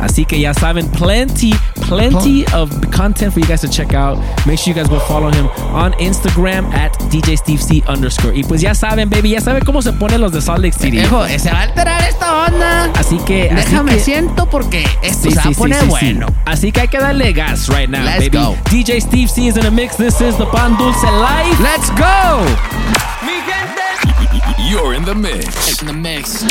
Así 0.00 0.24
que 0.24 0.40
ya 0.40 0.54
saben, 0.54 0.88
plenty, 0.92 1.52
plenty 1.88 2.44
of 2.54 2.70
content 2.90 3.32
for 3.34 3.40
you 3.40 3.46
guys 3.46 3.60
to 3.60 3.68
check 3.68 3.92
out. 3.92 4.18
Make 4.46 4.58
sure 4.58 4.72
you 4.72 4.74
guys 4.74 4.88
go 4.88 4.98
follow 5.00 5.30
him 5.30 5.46
on 5.74 5.92
Instagram 5.98 6.72
at 6.72 6.92
DJ 7.10 7.36
Steve 7.36 7.60
C 7.62 7.82
underscore. 7.86 8.32
Y 8.34 8.42
pues 8.44 8.62
ya 8.62 8.74
saben, 8.74 9.10
baby, 9.10 9.30
ya 9.30 9.40
saben 9.40 9.62
cómo 9.64 9.82
se 9.82 9.92
ponen 9.92 10.20
los 10.22 10.32
de 10.32 10.40
Salt 10.40 10.62
Lake 10.64 10.72
City. 10.78 11.00
Se 11.38 11.50
va 11.50 11.58
a 11.58 11.62
alterar 11.62 12.02
esta 12.08 12.46
onda. 12.46 12.90
Así 12.98 13.18
que, 13.18 13.50
así 13.50 13.70
Déjame 13.70 13.92
que- 13.96 14.00
siento 14.00 14.46
porque 14.48 14.84
esto 15.02 15.28
Sí, 15.28 15.30
se 15.32 15.36
va 15.36 15.42
sí, 15.42 15.48
a 15.48 15.52
sí, 15.52 15.58
poner 15.58 15.78
sí, 15.80 15.84
sí. 15.84 15.90
bueno. 15.90 16.26
Así 16.46 16.72
que 16.72 16.80
hay 16.80 16.88
que 16.88 16.98
darle 16.98 17.32
gas 17.34 17.68
right 17.68 17.90
now, 17.90 18.02
Let's 18.02 18.30
baby. 18.30 18.38
go. 18.38 18.56
DJ 18.70 19.00
Steve 19.02 19.28
C 19.28 19.48
is 19.48 19.56
in 19.56 19.62
the 19.62 19.70
mix. 19.70 19.96
This 19.98 20.20
is 20.22 20.36
the 20.38 20.46
Pan 20.46 20.76
Dulce 20.78 21.02
Life. 21.04 21.60
Let's 21.62 21.90
go. 21.90 22.46
You're 24.58 24.94
in 24.94 25.04
the 25.04 25.14
mix 25.14 25.80
In 25.82 25.86
the 25.86 25.92
mix. 25.92 26.42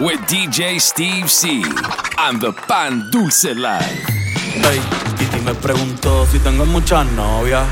with 0.00 0.20
DJ 0.28 0.80
Steve 0.80 1.30
C 1.30 1.62
on 2.18 2.38
the 2.38 2.52
Pan 2.68 3.08
Dulce 3.10 3.54
Live. 3.54 4.06
Ey, 4.64 4.80
Titi 5.18 5.40
me 5.44 5.52
preguntó 5.54 6.26
si 6.30 6.38
tengo 6.38 6.64
muchas 6.66 7.06
novias. 7.12 7.66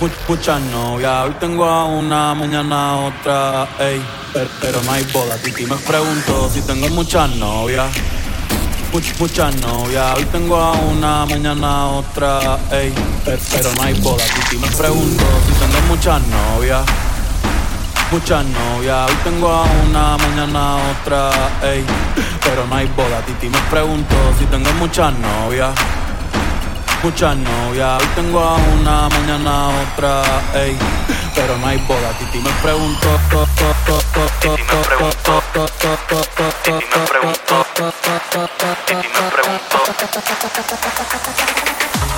Mu- 0.00 0.08
muchas 0.28 0.60
novias. 0.70 1.26
Hoy 1.26 1.34
tengo 1.40 1.64
a 1.64 1.84
una, 1.86 2.34
mañana 2.34 2.90
a 2.90 2.96
otra. 3.08 3.68
Ey, 3.78 4.00
per- 4.32 4.48
pero 4.60 4.82
no 4.82 4.92
hay 4.92 5.04
boda. 5.12 5.36
Titi 5.38 5.64
me 5.66 5.76
preguntó 5.76 6.50
si 6.50 6.60
tengo 6.62 6.88
muchas 6.90 7.30
novias. 7.36 7.88
Much- 8.92 9.18
muchas 9.18 9.54
novias. 9.56 10.16
Hoy 10.16 10.24
tengo 10.26 10.56
a 10.56 10.72
una, 10.72 11.26
mañana 11.26 11.82
a 11.82 11.86
otra. 11.86 12.58
Ey, 12.70 12.92
per- 13.24 13.40
pero 13.50 13.72
no 13.74 13.82
hay 13.82 13.94
boda. 14.00 14.24
Titi 14.34 14.56
me 14.58 14.68
preguntó 14.68 15.24
si 15.46 15.52
tengo 15.58 15.80
muchas 15.88 16.20
novias. 16.28 16.82
Muchas 18.10 18.42
novias, 18.42 19.10
hoy 19.10 19.16
tengo 19.22 19.50
a 19.50 19.64
una, 19.64 20.16
mañana 20.16 20.76
otra, 20.76 21.30
ey. 21.62 21.84
Pero 22.42 22.66
no 22.66 22.74
hay 22.74 22.86
boda, 22.96 23.20
Titi 23.26 23.50
me 23.50 23.58
pregunto 23.70 24.14
si 24.38 24.46
tengo 24.46 24.72
muchas 24.78 25.12
novias. 25.18 25.74
Muchas 27.02 27.36
novias, 27.36 28.00
hoy 28.00 28.08
tengo 28.14 28.40
a 28.40 28.56
una, 28.56 29.08
mañana 29.10 29.68
otra, 29.68 30.22
ey. 30.54 30.74
Pero 31.34 31.58
no 31.58 31.66
hay 31.66 31.76
boda, 31.86 32.10
Titi 32.18 32.38
me 32.38 32.50
pregunto. 32.62 33.08
to, 33.30 33.46
to, 33.56 33.77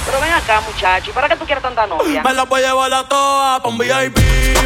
pero 0.07 0.21
ven 0.21 0.33
acá, 0.33 0.61
muchacho, 0.63 1.13
para 1.13 1.29
qué 1.29 1.37
tú 1.37 1.45
quieres 1.45 1.63
tanta 1.63 1.87
novia? 1.87 2.25
Me 2.25 2.35
la 2.35 2.43
voy 2.43 2.65
a 2.65 2.69
llevar 2.69 2.93
a 2.93 3.09
toa 3.09 3.63
un 3.65 3.79
VIP, 3.79 4.19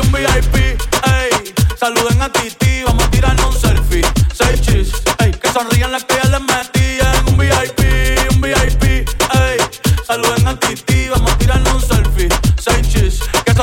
un 0.02 0.12
VIP, 0.12 0.56
ey. 0.56 1.54
Saluden 1.78 2.22
a 2.22 2.32
Titi, 2.32 2.82
vamos 2.84 3.04
a 3.04 3.10
tirarnos 3.10 3.54
un 3.54 3.60
selfie. 3.60 4.02
Seis 4.32 4.62
chis, 4.62 4.92
ey. 5.18 5.32
Que 5.32 5.52
sonrían 5.52 5.92
las 5.92 6.04
que 6.04 6.14
ya 6.14 6.30
les 6.30 6.40
metí 6.40 7.00
en 7.00 7.28
un 7.28 7.36
VIP, 7.36 7.80
un 8.32 8.40
VIP, 8.40 8.82
ey. 8.84 9.58
Saluden 10.06 10.48
a 10.48 10.58
Titi, 10.58 11.10
vamos 11.10 11.30
a 11.30 11.36
tirarnos 11.36 11.74
un 11.74 11.82
selfie. 11.82 12.28
Seis 12.58 12.88
chis, 12.88 13.20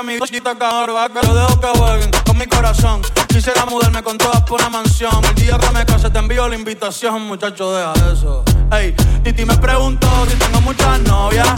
que 0.00 0.06
mi 0.06 0.18
cosita 0.18 0.56
cabrón 0.56 1.12
que 1.12 1.26
lo 1.26 1.34
dejo 1.34 1.60
que 1.60 1.78
jueguen 1.78 2.10
con 2.24 2.38
mi 2.38 2.46
corazón. 2.46 3.02
Quisiera 3.28 3.64
mudarme 3.66 4.02
con 4.02 4.16
todas 4.18 4.42
por 4.42 4.60
una 4.60 4.70
mansión. 4.70 5.24
El 5.24 5.34
día 5.34 5.58
que 5.58 5.70
me 5.70 5.84
case 5.84 6.10
te 6.10 6.18
envío 6.18 6.48
la 6.48 6.54
invitación, 6.54 7.22
muchacho, 7.22 7.72
deja 7.72 7.92
eso. 8.12 8.44
Ey, 8.72 8.94
Titi 9.22 9.44
me 9.44 9.56
preguntó 9.56 10.08
si 10.28 10.36
tengo 10.36 10.60
muchas 10.62 11.00
novias. 11.00 11.48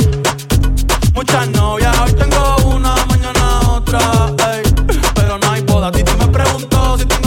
Muchas 1.15 1.49
novias, 1.51 1.97
hoy 2.01 2.13
tengo 2.15 2.57
una, 2.67 2.95
mañana 3.07 3.61
otra. 3.71 4.01
Ey, 4.53 4.63
pero 5.15 5.39
no 5.39 5.51
hay 5.51 5.63
boda. 5.63 5.93
Titi 5.93 6.13
me 6.17 6.27
preguntó 6.29 6.99
si 6.99 7.07
tengo 7.07 7.22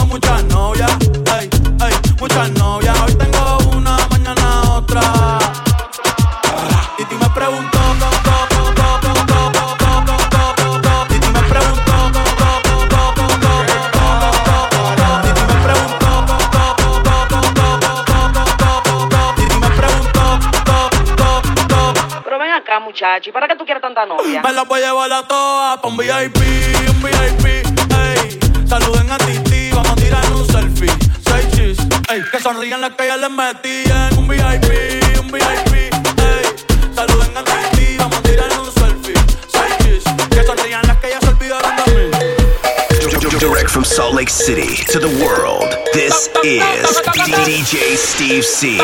muchacho, 22.96 23.28
¿y 23.28 23.32
para 23.32 23.46
qué 23.46 23.56
tú 23.56 23.64
quieres 23.66 23.82
tanta 23.82 24.06
novia? 24.06 24.40
Me 24.40 24.52
la 24.54 24.62
voy 24.62 24.80
a 24.80 24.86
llevar 24.86 25.12
a 25.12 25.22
todas 25.28 25.78
pa' 25.80 25.88
un 25.88 25.98
VIP, 25.98 26.38
un 26.88 27.02
VIP, 27.02 27.44
ey. 27.44 28.38
Saluden 28.66 29.12
a 29.12 29.18
Titi, 29.18 29.70
vamos 29.70 29.90
a 29.90 29.96
tirar 29.96 30.24
un 30.32 30.46
selfie. 30.46 30.90
Seis 31.26 31.46
chis, 31.54 31.78
ey. 32.08 32.22
Que 32.32 32.40
sonrían 32.40 32.80
las 32.80 32.94
que 32.94 33.06
ya 33.06 33.18
les 33.18 33.30
metí 33.30 33.84
en 33.84 34.18
un 34.18 34.26
VIP, 34.26 35.20
un 35.20 35.30
VIP, 35.30 35.74
ey. 35.74 36.94
Saluden 36.94 37.36
a 37.36 37.44
Titi, 37.44 37.98
vamos 37.98 38.16
a 38.16 38.22
tirar 38.22 38.48
un 38.58 38.72
selfie. 38.72 39.14
Seis 39.46 39.76
chis, 39.82 40.04
que 40.30 40.42
sonrían 40.42 40.86
las 40.86 40.96
que 40.96 41.10
ya 41.10 41.20
se 41.20 41.28
olvidaron 41.28 41.76
de 41.76 41.92
mí. 41.92 42.10
Direct 43.38 43.68
from 43.68 43.84
Salt 43.84 44.14
Lake 44.14 44.30
City 44.30 44.82
to 44.86 44.98
the 44.98 45.12
world, 45.22 45.68
this 45.92 46.30
is 46.42 47.02
DJ 47.44 47.96
Steve 47.98 48.42
C. 48.42 48.78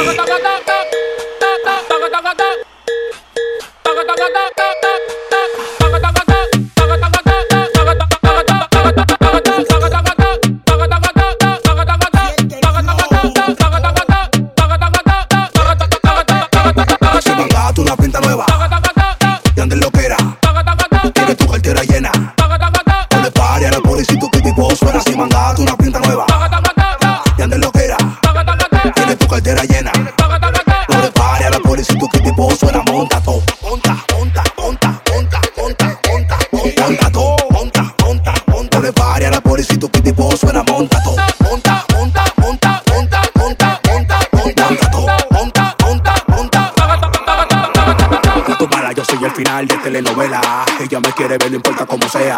Ella 50.93 51.01
me 51.01 51.13
quiere 51.15 51.39
ver, 51.39 51.51
no 51.51 51.57
importa 51.57 51.87
cómo 51.87 52.07
sea. 52.07 52.37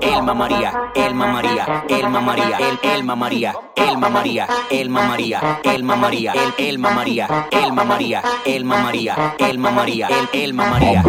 Elma 0.00 0.34
María, 0.34 0.72
Elma 0.94 1.26
María, 1.26 1.84
Elma 1.88 2.20
María, 2.20 2.58
El 2.58 2.90
Elma 2.90 3.16
María, 3.16 3.54
Elma 3.76 4.08
María, 4.08 4.48
Elma 4.70 5.02
María, 5.06 5.60
Elma 5.62 5.96
María, 5.96 6.32
El 6.32 6.64
Elma 6.66 6.90
María, 6.90 7.28
Elma 7.50 7.84
María, 7.84 8.22
Elma 8.44 8.78
María, 8.82 9.34
Elma 9.38 9.70
María, 9.70 10.08
El 10.08 10.40
Elma 10.40 10.66
María. 10.70 11.02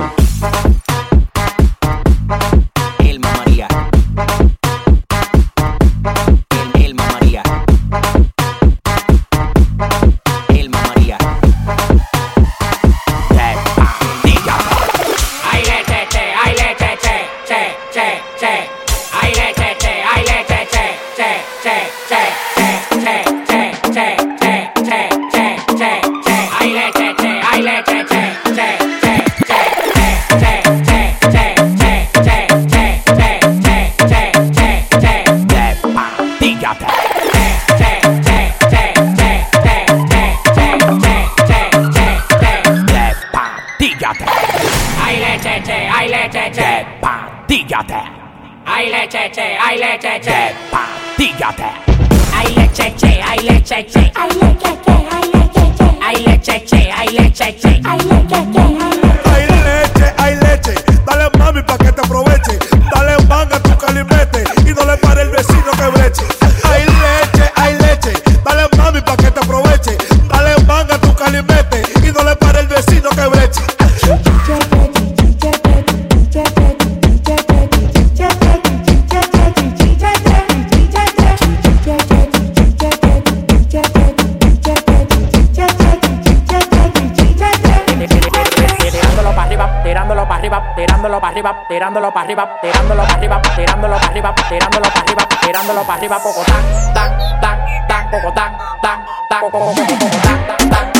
tirándolo 91.94 92.12
para 92.12 92.26
arriba, 92.26 92.58
tirándolo 92.60 93.04
para 93.04 93.14
arriba, 93.14 93.42
tirándolo 93.56 93.96
para 93.96 94.08
arriba, 94.08 94.34
tirándolo 94.50 94.90
para 94.90 95.02
arriba, 95.02 95.28
tirándolo 95.42 95.84
para 95.84 95.94
arriba, 95.94 96.18
poco 96.24 96.44
tac, 96.44 96.94
tac, 96.94 97.40
tac, 97.40 97.88
tac, 97.88 98.10
poco 98.10 98.34
tac, 98.34 98.58
tac, 98.82 99.00
tac, 99.30 99.42
poco 99.42 99.60
poco 99.60 99.76
poco 99.76 99.96
poco 100.00 100.18
tac, 100.24 100.48
tac, 100.70 100.94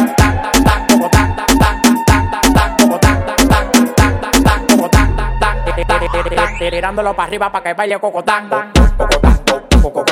tac, 6.36 6.60
tirándolo 6.60 7.14
para 7.16 7.24
arriba 7.24 7.52
para 7.52 7.64
que 7.64 7.74
baile 7.74 8.00
coco 8.00 8.24
poco 8.24 10.06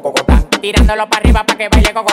poco. 0.00 0.22
Tirándolo 0.60 1.08
para 1.08 1.20
arriba 1.20 1.44
para 1.44 1.58
que 1.58 1.68
baile 1.68 1.92
coco 1.92 2.12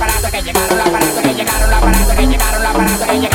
aparato 0.00 0.30
que 0.30 0.42
llegaron, 0.42 0.78
los 0.78 0.86
aparatos 0.86 1.22
que 1.22 1.34
llegaron, 1.34 1.70
los 1.70 1.78
aparatos 1.78 2.14
que 2.14 2.26
llegaron, 2.26 2.62
los 2.62 2.70
aparatos 2.70 3.06
que 3.06 3.12
llegaron. 3.12 3.29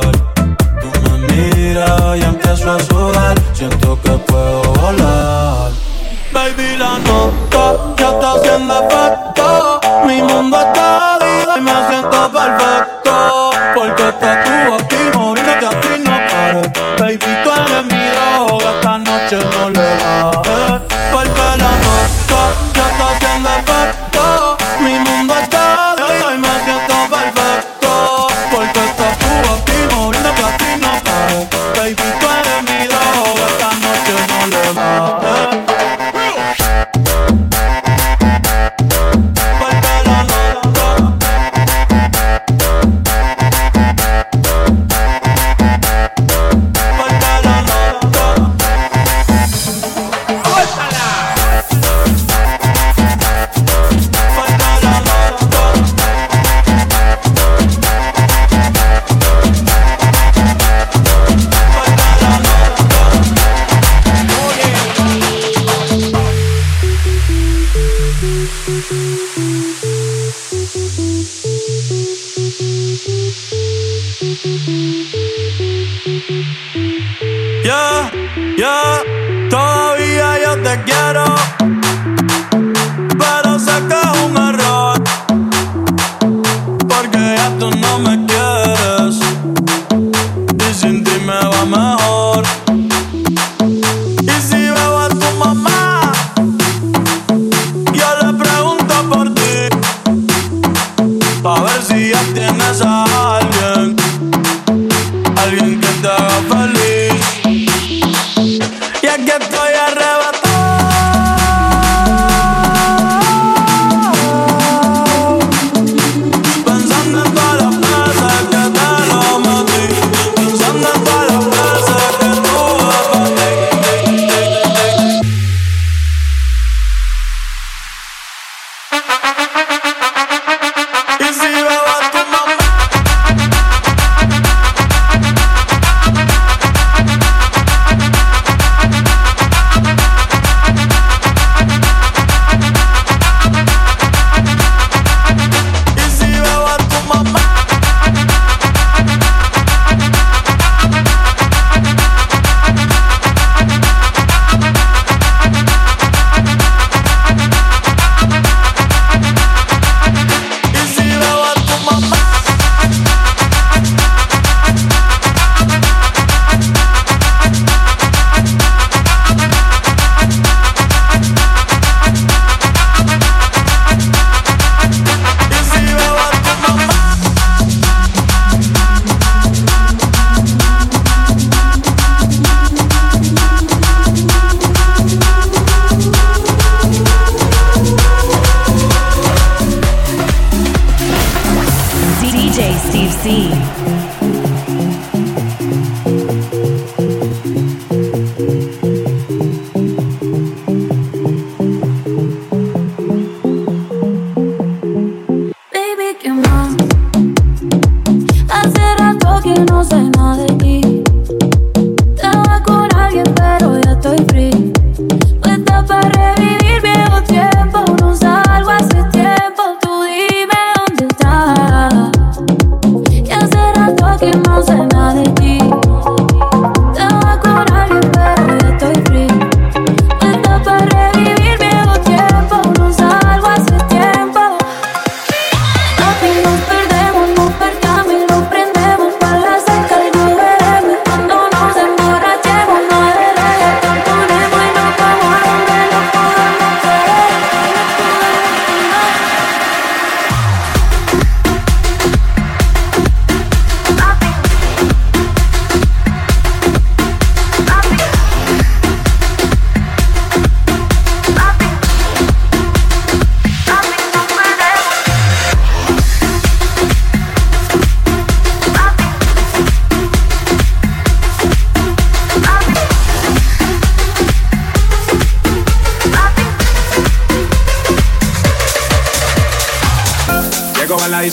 Tú 0.00 0.88
me 1.02 1.18
miras 1.28 2.16
y 2.16 2.22
empiezo 2.22 2.72
a 2.72 2.80
sudar. 2.80 3.34
Siento 3.52 3.98
que 4.02 4.10
puedo 4.10 4.62
volar. 4.74 5.70
Baby, 6.32 6.76
la 6.76 6.98
nota 6.98 7.94
ya 7.96 8.10
está 8.10 8.32
haciendo 8.32 8.74
efecto. 8.74 9.80
Mi 10.06 10.22
mundo 10.22 10.58
está 10.58 11.18
dividido 11.20 11.56
y 11.56 11.60
me 11.60 11.88
siento 11.88 12.32
perfecto. 12.32 13.50
Porque 13.74 14.08
estás 14.08 14.44
tú 14.44 14.74
aquí. 14.74 15.03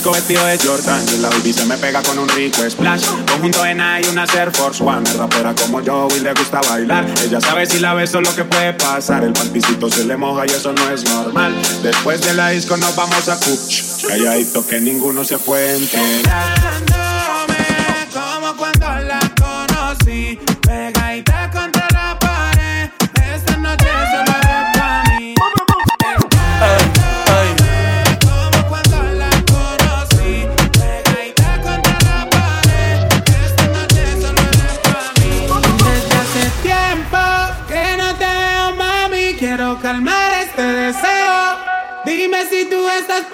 Disco 0.02 0.14
vestido 0.14 0.44
de 0.48 0.58
Jordan 0.58 1.06
y 1.14 1.18
la 1.22 1.30
baby 1.30 1.54
se 1.54 1.64
me 1.68 1.78
pega 1.78 2.02
con 2.02 2.18
un 2.18 2.28
rico 2.30 2.68
splash. 2.68 3.06
Conjunto 3.32 3.64
en 3.64 3.78
y 3.78 4.08
una 4.10 4.26
Air 4.34 4.52
Force 4.52 4.84
One. 4.84 5.08
Es 5.08 5.16
rapera 5.16 5.54
como 5.54 5.80
yo 5.80 6.08
y 6.18 6.22
le 6.22 6.34
gusta 6.34 6.60
bailar. 6.62 7.06
Ella 7.24 7.40
sabe 7.40 7.68
si 7.68 7.78
la 7.78 7.94
beso 7.94 8.20
lo 8.20 8.34
que 8.36 8.44
puede 8.44 8.74
pasar. 8.74 9.24
El 9.24 9.34
panticito 9.34 9.92
se 9.92 10.06
le 10.06 10.18
moja 10.18 10.48
y 10.48 10.50
eso 10.50 10.74
no 10.74 10.90
es 10.90 11.04
normal. 11.04 11.54
Después 11.84 12.20
de 12.22 12.34
la 12.34 12.50
disco 12.50 12.78
nos 12.78 12.96
vamos 12.96 13.30
a 13.30 13.38
Cuch. 13.38 14.08
Calladito 14.08 14.66
que 14.66 14.82
ninguno 14.82 15.24
se 15.24 15.38
puede 15.38 15.76
enterar. 15.76 16.91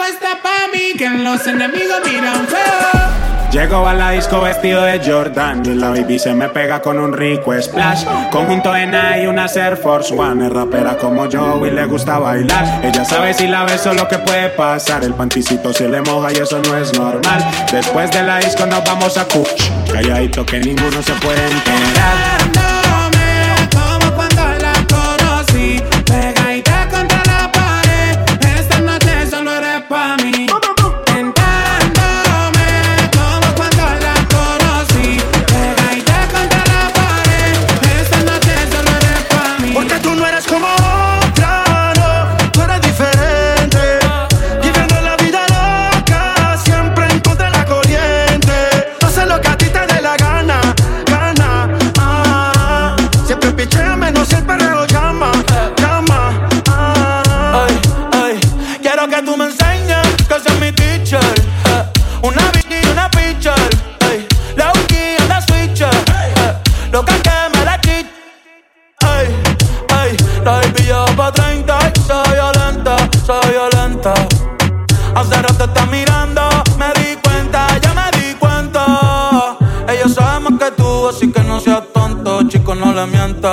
Puesta 0.08 0.42
para 0.42 0.68
mí, 0.72 0.94
que 0.98 1.10
los 1.10 1.46
enemigos 1.48 2.02
miran 2.06 2.48
feo. 2.48 3.08
Llego 3.52 3.88
a 3.88 3.94
la 3.94 4.12
disco 4.12 4.42
vestido 4.42 4.84
de 4.84 5.00
Jordan 5.04 5.66
y 5.66 5.74
la 5.74 5.90
baby 5.90 6.20
se 6.20 6.34
me 6.34 6.50
pega 6.50 6.82
con 6.82 7.00
un 7.00 7.14
rico 7.14 7.54
splash. 7.60 8.04
Conjunto 8.30 8.76
en 8.76 8.94
y 9.22 9.26
una 9.26 9.46
Air 9.46 9.78
Force 9.78 10.14
One. 10.14 10.46
Es 10.46 10.54
rapera 10.54 10.98
como 10.98 11.28
yo 11.28 11.66
y 11.66 11.72
le 11.72 11.86
gusta 11.86 12.20
bailar. 12.20 12.82
Ella 12.84 13.06
sabe 13.06 13.34
si 13.34 13.48
la 13.48 13.64
beso 13.64 13.94
lo 13.94 14.08
que 14.08 14.20
puede 14.20 14.50
pasar. 14.50 15.04
El 15.04 15.14
panticito 15.14 15.74
se 15.74 15.88
le 15.88 16.02
moja 16.02 16.32
y 16.34 16.36
eso 16.36 16.60
no 16.60 16.78
es 16.78 16.94
normal. 16.98 17.46
Después 17.72 18.12
de 18.12 18.24
la 18.24 18.40
disco 18.40 18.66
nos 18.66 18.84
vamos 18.84 19.18
a 19.18 19.26
Cuch. 19.26 19.72
Calladito 19.92 20.46
que 20.46 20.60
ninguno 20.60 21.02
se 21.02 21.14
puede 21.14 21.44
enterar. 21.46 22.77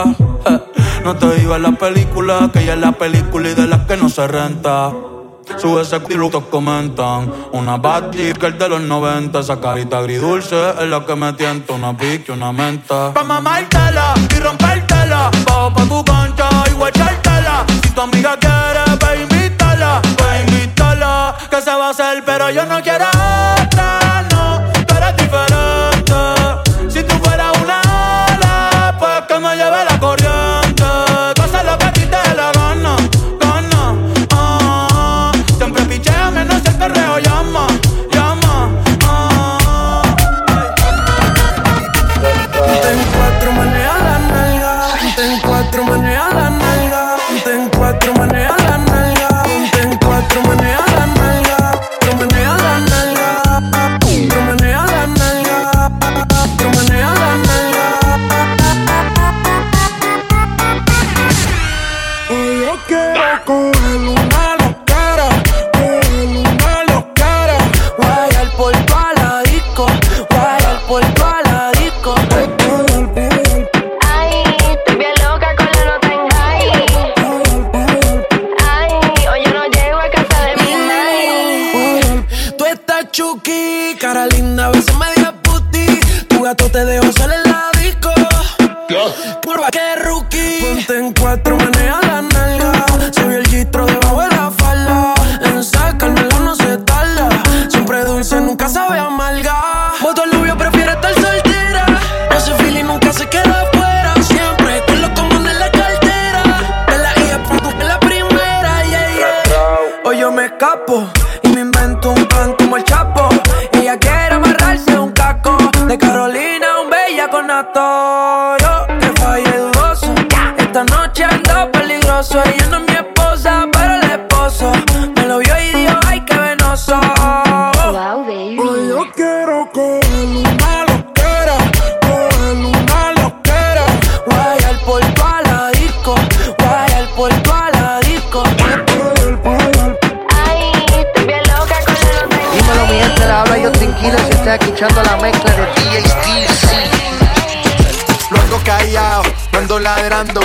Eh, 0.03 0.59
No 1.05 1.15
te 1.17 1.35
digas 1.37 1.61
la 1.61 1.73
película, 1.73 2.51
que 2.53 2.61
ella 2.61 2.75
es 2.75 2.81
la 2.81 2.93
película 2.93 3.51
y 3.51 3.55
de 3.55 3.67
las 3.67 3.81
que 3.87 3.97
no 3.97 4.09
se 4.09 4.27
renta. 4.27 4.91
Sube 5.59 5.83
ese 5.83 6.01
que 6.03 6.41
comentan. 6.51 7.31
Una 7.53 7.77
bad 7.77 8.15
el 8.15 8.59
de 8.59 8.69
los 8.69 8.81
90. 8.81 9.39
Esa 9.41 9.61
carita 9.61 9.99
agridulce 9.99 10.57
es 10.81 10.89
la 10.89 11.05
que 11.05 11.15
me 11.15 11.33
tienta. 11.35 11.75
Una 11.75 11.97
pique, 11.97 12.33
una 12.33 12.51
menta. 12.53 13.13
Pa' 13.13 13.23
mamártela 13.23 14.15
y 14.35 14.41
rompértela. 14.41 15.31
Bajo 15.47 15.73
pa' 15.75 15.85
tu 15.85 16.05
cancha 16.05 16.49
y 16.71 16.73
guachártela. 16.73 17.65
Si 17.83 17.91
tu 17.91 18.01
amiga 18.01 18.37
quiere, 18.39 18.85
ve 19.01 19.23
invítala. 19.23 20.01
Ve 20.03 20.41
invítala. 20.49 21.37
Que 21.51 21.61
se 21.61 21.71
va 21.71 21.89
a 21.89 21.91
hacer, 21.91 22.25
pero 22.25 22.51
yo 22.51 22.65
no 22.65 22.81
quiero 22.83 23.05
otra, 23.07 23.99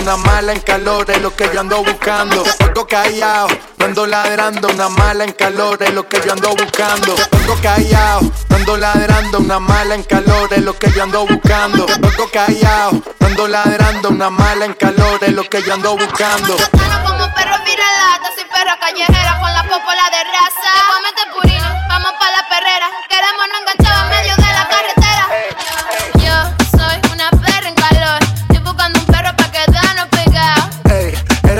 una 0.09 0.17
mala 0.17 0.53
en 0.53 0.61
calor 0.61 1.05
es 1.11 1.21
lo 1.21 1.35
que 1.35 1.47
yo 1.53 1.59
ando 1.59 1.83
buscando. 1.83 2.43
Luego 2.59 2.87
callado, 2.87 3.47
no 3.77 3.85
ando 3.85 4.07
ladrando, 4.07 4.67
una 4.69 4.89
mala 4.89 5.23
en 5.23 5.33
calor 5.33 5.83
es 5.83 5.93
lo 5.93 6.09
que 6.09 6.19
yo 6.25 6.31
ando 6.33 6.49
buscando. 6.55 7.15
Luego 7.45 7.61
callado, 7.61 8.21
no 8.49 8.55
ando 8.55 8.77
ladrando, 8.77 9.37
una 9.37 9.59
mala 9.59 9.93
en 9.93 10.01
calor 10.01 10.51
es 10.51 10.63
lo 10.63 10.73
que 10.73 10.91
yo 10.93 11.03
ando 11.03 11.27
buscando. 11.27 11.85
Luego 11.99 12.27
callado, 12.33 13.03
no 13.19 13.27
ando 13.27 13.47
ladrando, 13.47 14.09
una 14.09 14.31
mala 14.31 14.65
en 14.65 14.73
calor 14.73 15.19
es 15.21 15.31
lo 15.31 15.43
que 15.43 15.61
yo 15.61 15.75
ando 15.75 15.95
buscando. 15.95 16.57
como 16.57 17.35
perro 17.35 17.57
relata, 17.63 18.31
soy 18.33 18.45
perra 18.45 18.79
callejera 18.79 19.39
con 19.39 19.53
la 19.53 19.61
popola 19.61 20.09
de 20.09 20.23
raza. 20.23 20.71
Te 21.15 21.21
a 21.21 21.33
purina, 21.35 21.85
vamos 21.87 22.13
pa' 22.19 22.31
la 22.31 22.49
perrera. 22.49 22.89
Queremos 23.07 23.45
no 23.51 23.59
enganchado 23.59 24.05
en 24.05 24.09
medio 24.09 24.38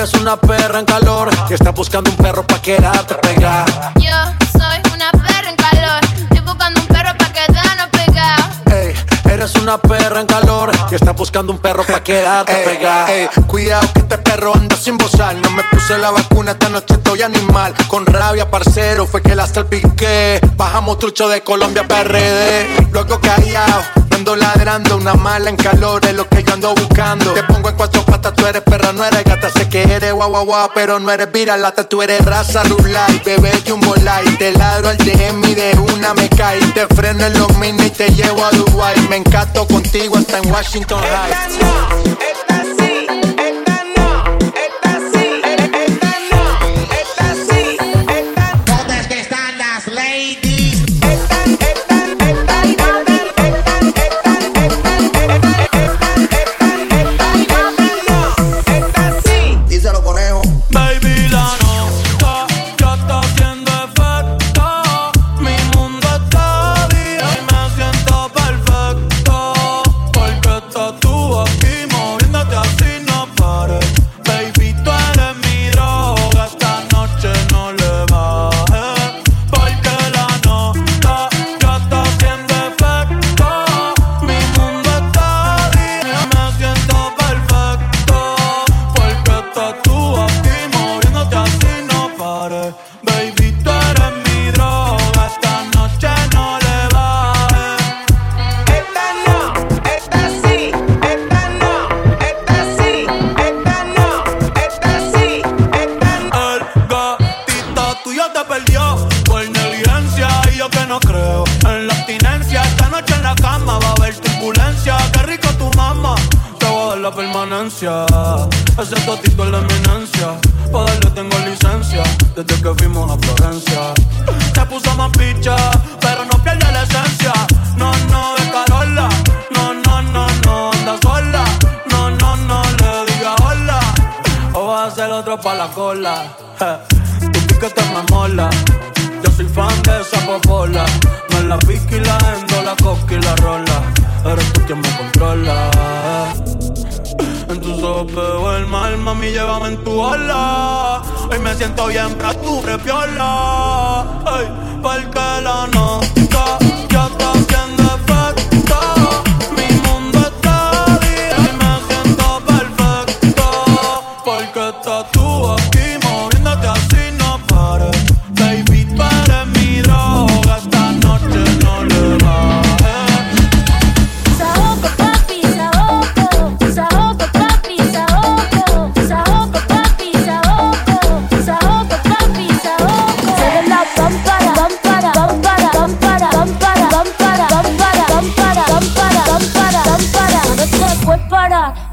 eres 0.10 0.22
una 0.22 0.38
perra 0.38 0.80
en 0.80 0.86
calor 0.86 1.30
y 1.50 1.54
estás 1.54 1.74
buscando 1.74 2.10
un 2.10 2.18
perro 2.18 2.46
pa' 2.46 2.62
quedarte 2.62 3.16
pegada. 3.16 3.94
Yo 3.96 4.10
soy 4.52 4.82
una 4.94 5.12
perra 5.12 5.50
en 5.50 5.56
calor. 5.56 6.04
Estoy 6.04 6.40
buscando 6.40 6.80
un 6.80 6.88
perro 6.88 7.18
pa' 7.18 7.32
quedarnos 7.32 7.88
pegados. 7.92 8.46
Ey, 8.72 8.94
eres 9.32 9.56
una 9.56 9.78
perra 9.78 10.22
en 10.22 10.28
calor 10.28 10.49
buscando 11.20 11.52
un 11.52 11.60
perro 11.60 11.84
pa' 11.84 12.02
quedarte 12.02 12.56
pegada. 12.64 13.12
Ey, 13.12 13.28
cuidado 13.46 13.86
que 13.94 14.00
este 14.00 14.18
perro 14.20 14.56
anda 14.56 14.78
sin 14.78 14.98
bozar. 14.98 15.36
No 15.36 15.50
me 15.52 15.64
puse 15.64 15.98
la 15.98 16.12
vacuna, 16.12 16.52
esta 16.52 16.70
noche 16.70 16.94
estoy 16.94 17.22
animal. 17.22 17.74
Con 17.90 18.06
rabia, 18.06 18.50
parcero, 18.50 19.06
fue 19.06 19.22
que 19.22 19.36
la 19.36 19.46
salpiqué. 19.46 20.40
Bajamos 20.56 20.98
trucho 20.98 21.28
de 21.28 21.42
Colombia 21.42 21.86
PRD. 21.86 22.88
Luego 22.94 23.20
callado, 23.20 23.84
ando 24.12 24.38
ladrando. 24.38 24.96
Una 24.96 25.14
mala 25.16 25.50
en 25.50 25.58
calor 25.58 26.06
es 26.06 26.14
lo 26.14 26.28
que 26.30 26.42
yo 26.42 26.54
ando 26.54 26.74
buscando. 26.74 27.34
Te 27.34 27.44
pongo 27.44 27.68
en 27.68 27.76
cuatro 27.76 28.06
patas, 28.06 28.34
tú 28.36 28.46
eres 28.48 28.62
perra, 28.62 28.94
no 28.94 29.04
eres 29.04 29.26
gata. 29.26 29.50
Sé 29.50 29.68
que 29.68 29.84
eres 29.84 30.14
guau 30.14 30.30
guau 30.30 30.46
guau, 30.46 30.70
pero 30.74 31.00
no 31.00 31.12
eres 31.12 31.30
viralata. 31.34 31.84
Tú 31.84 32.02
eres 32.02 32.24
raza 32.24 32.64
rulay, 32.64 33.22
bebé 33.26 33.52
jumbo 33.68 33.94
light. 33.96 34.40
Te 34.40 34.54
ladro 34.54 34.88
al 34.88 34.98
DM 34.98 35.44
y 35.50 35.56
de 35.56 35.78
una 35.94 36.14
me 36.14 36.30
cae. 36.30 36.62
Te 36.74 36.88
freno 36.96 37.26
en 37.26 37.38
los 37.38 37.58
mini 37.58 37.88
y 37.88 37.90
te 37.90 38.08
llevo 38.08 38.46
a 38.46 38.52
Dubai. 38.52 38.96
Me 39.10 39.18
encanto 39.18 39.68
contigo 39.68 40.18
hasta 40.18 40.38
en 40.38 40.50
Washington 40.50 41.09
house. 41.10 42.49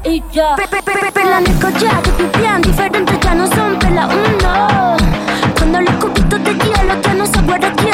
y 0.07 0.23
ya. 0.31 0.55
Pe, 0.55 0.67
pe, 0.67 0.81
pe, 0.81 1.11
perla 1.11 1.39
en 1.39 1.47
el 1.47 1.59
diferente 2.61 3.19
ya 3.21 3.35
no 3.35 3.47
son 3.47 3.77
perla 3.79 4.07
uno. 4.07 4.97
Cuando 5.57 5.81
los 5.81 5.95
cubitos 5.95 6.43
te 6.43 6.53
tiro, 6.55 6.83
lo 6.83 7.01
que 7.01 7.13
no 7.13 7.25
se 7.25 7.41
guarda 7.41 7.67
aquí 7.67 7.86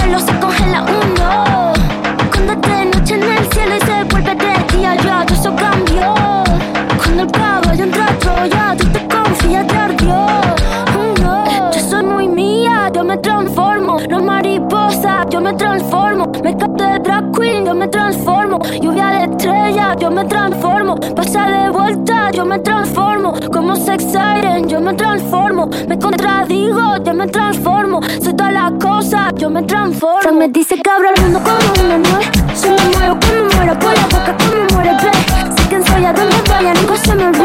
yo 20.04 20.12
me 20.12 20.26
transformo. 20.26 21.00
Pasa 21.16 21.50
de 21.50 21.70
vuelta, 21.70 22.30
yo 22.32 22.46
me 22.46 22.60
transformo. 22.60 23.34
Como 23.54 23.74
sex 23.78 24.04
siren, 24.04 24.68
yo 24.68 24.82
me 24.82 24.94
transformo. 24.96 25.70
Me 25.88 25.98
contradigo, 25.98 26.98
yo 27.06 27.14
me 27.14 27.26
transformo. 27.28 28.02
Soy 28.22 28.34
todas 28.34 28.52
las 28.52 28.72
cosas, 28.84 29.34
yo 29.38 29.50
me 29.50 29.64
transformo. 29.64 30.34
Me 30.34 30.50
dice 30.50 30.76
que 30.76 30.90
abro 30.90 31.08
el 31.16 31.22
mundo 31.22 31.40
como 31.40 31.86
una 31.86 31.98
nuez. 31.98 32.28
Si 32.54 32.68
me 32.68 32.98
muero, 32.98 33.18
que 33.18 33.28
me 33.32 33.56
muero 33.56 33.80
por 33.80 33.94
la 33.94 34.06
boca, 34.14 34.36
que 34.38 34.46
me 34.56 34.74
muere, 34.74 34.92
ve. 35.04 35.56
Sé 35.56 35.70
quién 35.70 35.86
soy, 35.86 36.04
a 36.04 36.12
dónde 36.12 36.36
vaya, 36.50 36.74
nunca 36.74 36.98
se 36.98 37.16
me 37.16 37.26
olvida. 37.28 37.43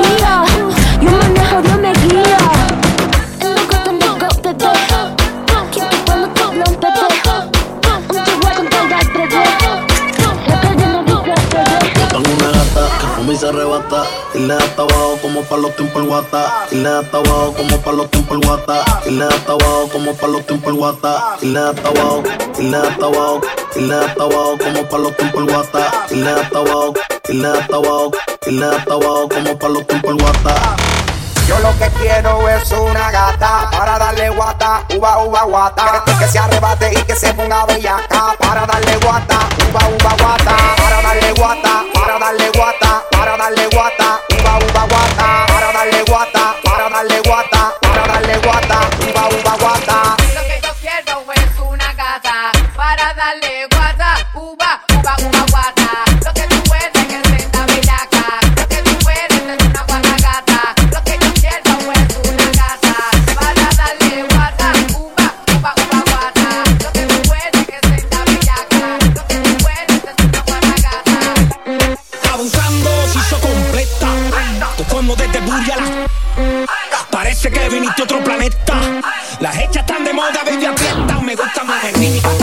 Y 14.39 14.43
le 14.43 14.55
da 14.55 14.87
como 15.21 15.43
pa' 15.43 15.57
los 15.57 15.75
tiempos 15.75 16.01
el 16.01 16.09
guata. 16.09 16.67
Y 16.71 16.77
le 16.77 16.89
da 16.89 17.03
como 17.11 17.77
pa' 17.83 17.91
los 17.91 18.09
tiempos 18.09 18.39
el 18.39 18.47
guata. 18.47 18.85
Y 19.05 19.11
le 19.11 19.25
da 19.25 19.35
abajo 19.49 19.89
como 19.91 20.15
pa' 20.15 20.29
los 20.29 20.47
tiempos 20.47 20.69
el 20.73 20.79
guata. 20.79 21.37
Y 21.43 21.47
le 21.47 21.61
da 21.61 21.71
abajo, 21.71 22.23
y 22.57 22.63
le 22.63 22.79
da 22.79 22.97
Y 23.75 23.81
le 23.81 23.97
da 23.97 24.15
como 24.15 24.89
pa' 24.89 24.99
los 24.99 25.17
tiempos 25.17 25.43
el 25.43 25.51
guata. 25.53 25.91
Y 26.11 26.15
le 26.15 26.33
da 26.33 26.49
abajo, 26.55 26.95
y 27.29 27.33
le 27.33 27.49
da 27.49 27.59
Y 28.47 28.51
le 28.53 28.67
da 28.67 28.85
como 28.87 29.59
pa' 29.59 29.69
los 29.69 29.87
tiempos 29.89 30.11
el 30.13 30.23
guata. 30.23 30.77
Yo 31.49 31.59
lo 31.61 31.77
que 31.79 31.89
quiero 31.99 32.49
es 32.49 32.71
una 32.73 33.11
gata 33.11 33.71
para 33.73 33.99
darle 33.99 34.29
guata, 34.29 34.85
uva, 34.95 35.25
uva, 35.25 35.43
guata. 35.45 36.05
Que, 36.05 36.13
que 36.17 36.29
se 36.29 36.39
arrebate 36.39 36.93
y 36.93 37.03
que 37.05 37.17
se 37.17 37.33
ponga 37.33 37.65
bellaca 37.65 38.37
para 38.39 38.67
darle 38.67 38.99
guata, 38.99 39.49
uva, 39.71 39.81
uva, 39.89 40.15
guata. 40.21 40.57
Para 40.77 41.03
darle 41.03 41.33
guata, 41.33 41.85
para 41.95 42.19
darle 42.19 42.51
guata, 42.51 43.03
para 43.11 43.37
darle 43.39 43.67
guata, 43.73 44.21
uva, 44.49 44.59
uva, 44.59 44.87
guata. 44.87 45.47
Para 45.47 45.73
darle 45.73 46.05
guata, 46.05 46.57
para 46.65 46.89
darle 46.89 47.21
guata, 47.21 47.75
me. 81.99 82.38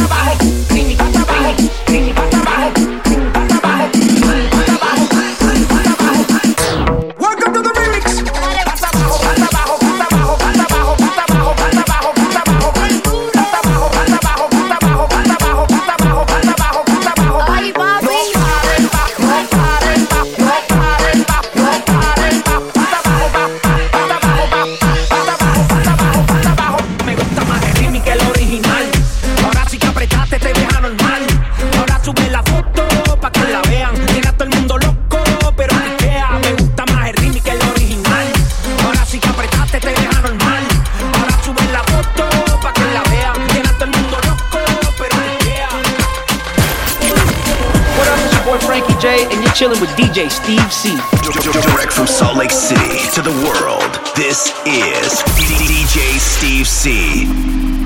Direct 50.86 51.92
from 51.92 52.06
Salt 52.06 52.38
Lake 52.38 52.52
City 52.52 53.00
to 53.16 53.24
the 53.24 53.34
world, 53.42 53.92
this 54.16 54.54
is 54.68 55.24
DJ 55.34 56.20
Steve 56.20 56.68
C. 56.68 57.26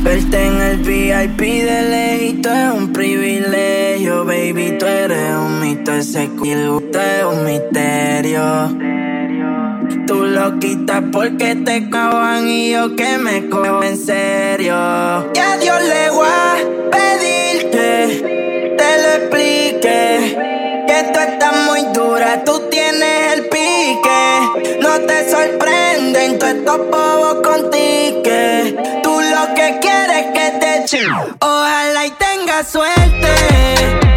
Verte 0.04 0.36
en 0.36 0.60
el 0.62 0.78
VIP 0.80 1.40
de 1.40 1.82
lejito 1.90 2.50
es 2.52 2.74
un 2.74 2.92
privilegio, 2.92 4.26
baby. 4.26 4.78
Tú 4.78 4.86
eres 4.86 5.34
un 5.34 5.62
mito, 5.62 5.94
ese 5.94 6.28
culo 6.32 6.84
es 6.92 7.24
un 7.24 7.46
misterio. 7.46 8.68
Tú 10.06 10.26
lo 10.26 10.60
quitas 10.60 11.02
porque 11.10 11.56
te 11.56 11.90
cagan 11.90 12.50
y 12.50 12.72
yo 12.72 12.98
que 12.98 13.18
me 13.18 13.48
cojo 13.48 13.82
en 13.82 13.98
serio. 13.98 14.76
Y 15.34 15.40
a 15.40 15.58
Dios 15.58 15.82
le 15.84 16.10
voy 16.10 16.28
a 16.28 16.56
pedir 16.92 17.70
que 17.72 18.76
te 18.78 19.02
lo 19.02 19.10
explique. 19.24 20.69
Muy 21.52 21.84
dura, 21.94 22.44
tú 22.44 22.60
tienes 22.70 23.34
el 23.34 23.50
pique. 23.50 24.78
No 24.82 25.00
te 25.02 25.30
sorprenden 25.32 26.40
todos 26.40 26.54
estos 26.54 26.78
bobos 26.90 27.36
con 27.44 27.72
tique. 27.72 28.76
Tú 29.04 29.20
lo 29.20 29.54
que 29.56 29.80
quieres 29.82 30.26
es 30.26 30.32
que 30.34 30.58
te 30.60 30.84
echen. 30.84 31.12
Ojalá 31.40 32.06
y 32.06 32.12
tengas 32.12 32.70
suerte. 32.72 34.09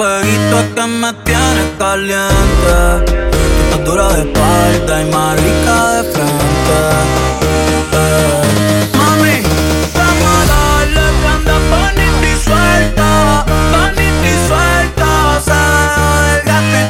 Fueguito 0.00 0.58
que 0.74 0.86
me 0.86 1.12
tienes 1.28 1.68
caliente. 1.78 2.76
Estás 3.64 3.84
dura 3.84 4.08
de 4.14 4.20
espalda 4.20 5.02
y 5.02 5.04
más 5.12 5.36
rica 5.36 5.76
de 5.92 6.02
frente. 6.12 6.78
Eh, 7.92 8.88
Mami, 8.96 9.36
vamos 9.98 10.46
a 10.48 10.72
bonita 11.72 12.26
y 12.26 12.36
suelta. 12.46 13.08
Bonita 13.72 14.26
y 14.26 14.36
suelta. 14.48 15.10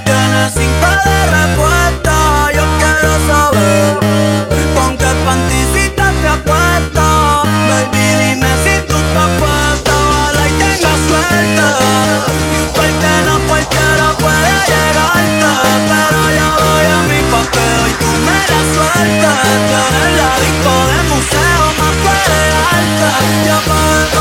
Tiene 0.05 0.43
la 19.07 19.33
sueltes. 19.33 19.67
Tienes 19.69 20.13
la 20.17 20.31
disco 20.41 20.73
de 20.91 20.99
museo 21.11 21.63
más 21.79 21.95
fuerte 22.03 22.37
alta. 22.77 23.11
Yo 23.47 23.57
puedo. 23.67 24.21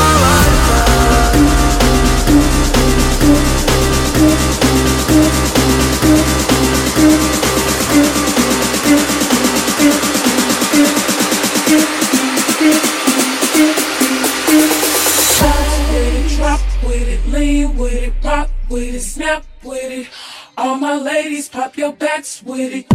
With 15.90 16.14
it, 16.14 16.36
drop 16.36 16.60
with 16.84 17.08
it, 17.08 17.26
lean 17.26 17.76
with 17.76 17.94
it, 17.94 18.12
rock 18.22 18.48
with 18.68 18.94
it, 18.94 19.00
snap 19.00 19.44
with 19.62 19.90
it. 19.90 20.08
All 20.56 20.76
my 20.76 20.96
ladies, 20.96 21.48
pop 21.48 21.76
your 21.76 21.92
backs 21.92 22.42
with 22.42 22.72
it. 22.72 22.89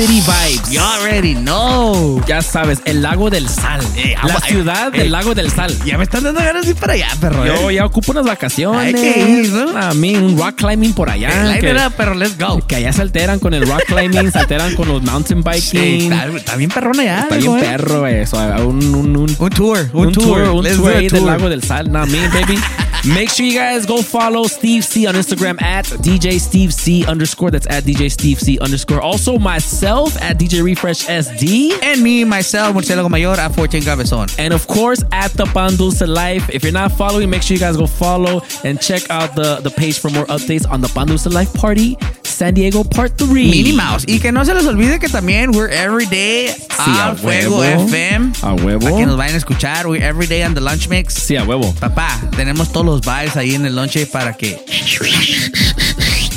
City 0.00 0.22
vibes. 0.22 0.70
You 0.70 0.80
already 0.80 1.34
know. 1.34 2.24
Ya 2.26 2.40
sabes, 2.40 2.80
el 2.86 3.02
lago 3.02 3.28
del 3.28 3.46
sal. 3.50 3.82
la 4.14 4.20
agua- 4.22 4.40
ciudad 4.40 4.88
eh, 4.94 4.98
del 4.98 5.06
eh, 5.08 5.10
lago 5.10 5.34
del 5.34 5.50
sal. 5.50 5.76
Ya 5.84 5.98
me 5.98 6.04
están 6.04 6.22
dando 6.24 6.40
ganas 6.40 6.64
de 6.64 6.70
ir 6.70 6.76
para 6.76 6.94
allá, 6.94 7.08
perro. 7.20 7.44
Yo 7.44 7.68
eh. 7.68 7.74
ya 7.74 7.84
ocupo 7.84 8.12
unas 8.12 8.24
vacaciones. 8.24 8.80
Hay 8.80 8.94
que 8.94 9.20
ir, 9.20 9.50
¿no? 9.52 9.76
A 9.76 9.92
mí, 9.92 10.16
un 10.16 10.38
rock 10.38 10.54
climbing 10.54 10.94
por 10.94 11.10
allá. 11.10 11.54
Eh, 11.54 11.60
que, 11.60 11.76
pero 11.98 12.14
let's 12.14 12.38
go. 12.38 12.66
que 12.66 12.76
allá 12.76 12.94
se 12.94 13.02
alteran 13.02 13.40
con 13.40 13.52
el 13.52 13.66
rock 13.68 13.82
climbing, 13.88 14.32
se 14.32 14.38
alteran 14.38 14.74
con 14.74 14.88
los 14.88 15.02
mountain 15.02 15.42
biking. 15.42 15.60
Sí, 15.60 16.08
está, 16.10 16.24
está 16.28 16.56
bien 16.56 16.70
perrona 16.70 17.04
ya. 17.04 17.20
Está 17.20 17.36
bien 17.36 17.58
eh. 17.58 17.60
perro 17.60 18.06
eso. 18.06 18.38
Un, 18.38 18.94
un, 18.94 19.16
un, 19.18 19.36
Un 19.38 19.50
tour, 19.50 19.86
un, 19.92 20.06
un, 20.06 20.12
tour, 20.14 20.40
un 20.48 20.64
Let's 20.64 20.76
tour 20.78 20.94
ahí 20.94 21.08
del 21.08 21.20
tour. 21.20 21.30
lago 21.30 21.50
del 21.50 21.62
sal. 21.62 21.92
Nah, 21.92 22.06
me, 22.06 22.26
baby. 22.28 22.58
Make 23.06 23.30
sure 23.30 23.46
you 23.46 23.54
guys 23.54 23.86
go 23.86 24.02
follow 24.02 24.44
Steve 24.44 24.84
C 24.84 25.06
on 25.06 25.14
Instagram 25.14 25.60
at 25.62 25.86
DJ 25.86 26.38
Steve 26.38 26.74
C 26.74 27.06
underscore. 27.06 27.50
That's 27.50 27.66
at 27.66 27.84
DJ 27.84 28.10
Steve 28.12 28.38
C 28.38 28.58
underscore. 28.58 29.00
Also 29.00 29.38
myself 29.38 30.20
at 30.20 30.38
DJ 30.38 30.62
Refresh 30.62 31.06
SD. 31.06 31.82
And 31.82 32.02
me, 32.02 32.24
myself, 32.24 32.76
Murciélago 32.76 33.10
Mayor 33.10 33.30
at 33.30 33.54
14 33.54 33.82
Cabezon. 33.82 34.38
And 34.38 34.52
of 34.52 34.66
course, 34.66 35.02
at 35.12 35.32
the 35.32 35.46
Pan 35.46 35.76
Dulce 35.76 36.02
Life. 36.02 36.50
If 36.50 36.62
you're 36.62 36.72
not 36.72 36.92
following, 36.92 37.30
make 37.30 37.42
sure 37.42 37.54
you 37.54 37.60
guys 37.60 37.78
go 37.78 37.86
follow 37.86 38.42
and 38.64 38.78
check 38.78 39.08
out 39.08 39.34
the, 39.34 39.60
the 39.62 39.70
page 39.70 39.98
for 39.98 40.10
more 40.10 40.26
updates 40.26 40.70
on 40.70 40.82
the 40.82 40.88
Pan 40.88 41.06
Dulce 41.06 41.26
Life 41.26 41.54
Party 41.54 41.96
San 42.40 42.54
Diego 42.54 42.84
Part 42.84 43.18
3. 43.18 43.28
Minnie 43.28 43.74
Mouse. 43.74 44.04
Y 44.06 44.18
que 44.18 44.32
no 44.32 44.46
se 44.46 44.54
les 44.54 44.64
olvide 44.64 44.98
que 44.98 45.10
también 45.10 45.50
we're 45.54 45.70
every 45.70 46.06
day 46.06 46.48
a 46.78 47.10
a 47.10 47.14
Fuego 47.14 47.58
huevo. 47.58 47.84
FM. 47.86 48.32
A 48.40 48.54
huevo. 48.54 48.80
Para 48.80 48.96
que 48.96 49.04
nos 49.04 49.18
vayan 49.18 49.34
a 49.34 49.36
escuchar. 49.36 49.86
We're 49.86 50.02
every 50.02 50.26
day 50.26 50.42
on 50.42 50.54
the 50.54 50.60
lunch 50.62 50.88
mix. 50.88 51.12
Sí, 51.12 51.36
a 51.36 51.44
huevo. 51.44 51.74
Papá, 51.74 52.18
tenemos 52.34 52.72
todos 52.72 52.86
los 52.86 53.00
vibes 53.02 53.36
ahí 53.36 53.54
en 53.54 53.66
el 53.66 53.76
lonche 53.76 54.06
para 54.06 54.38
que. 54.38 54.58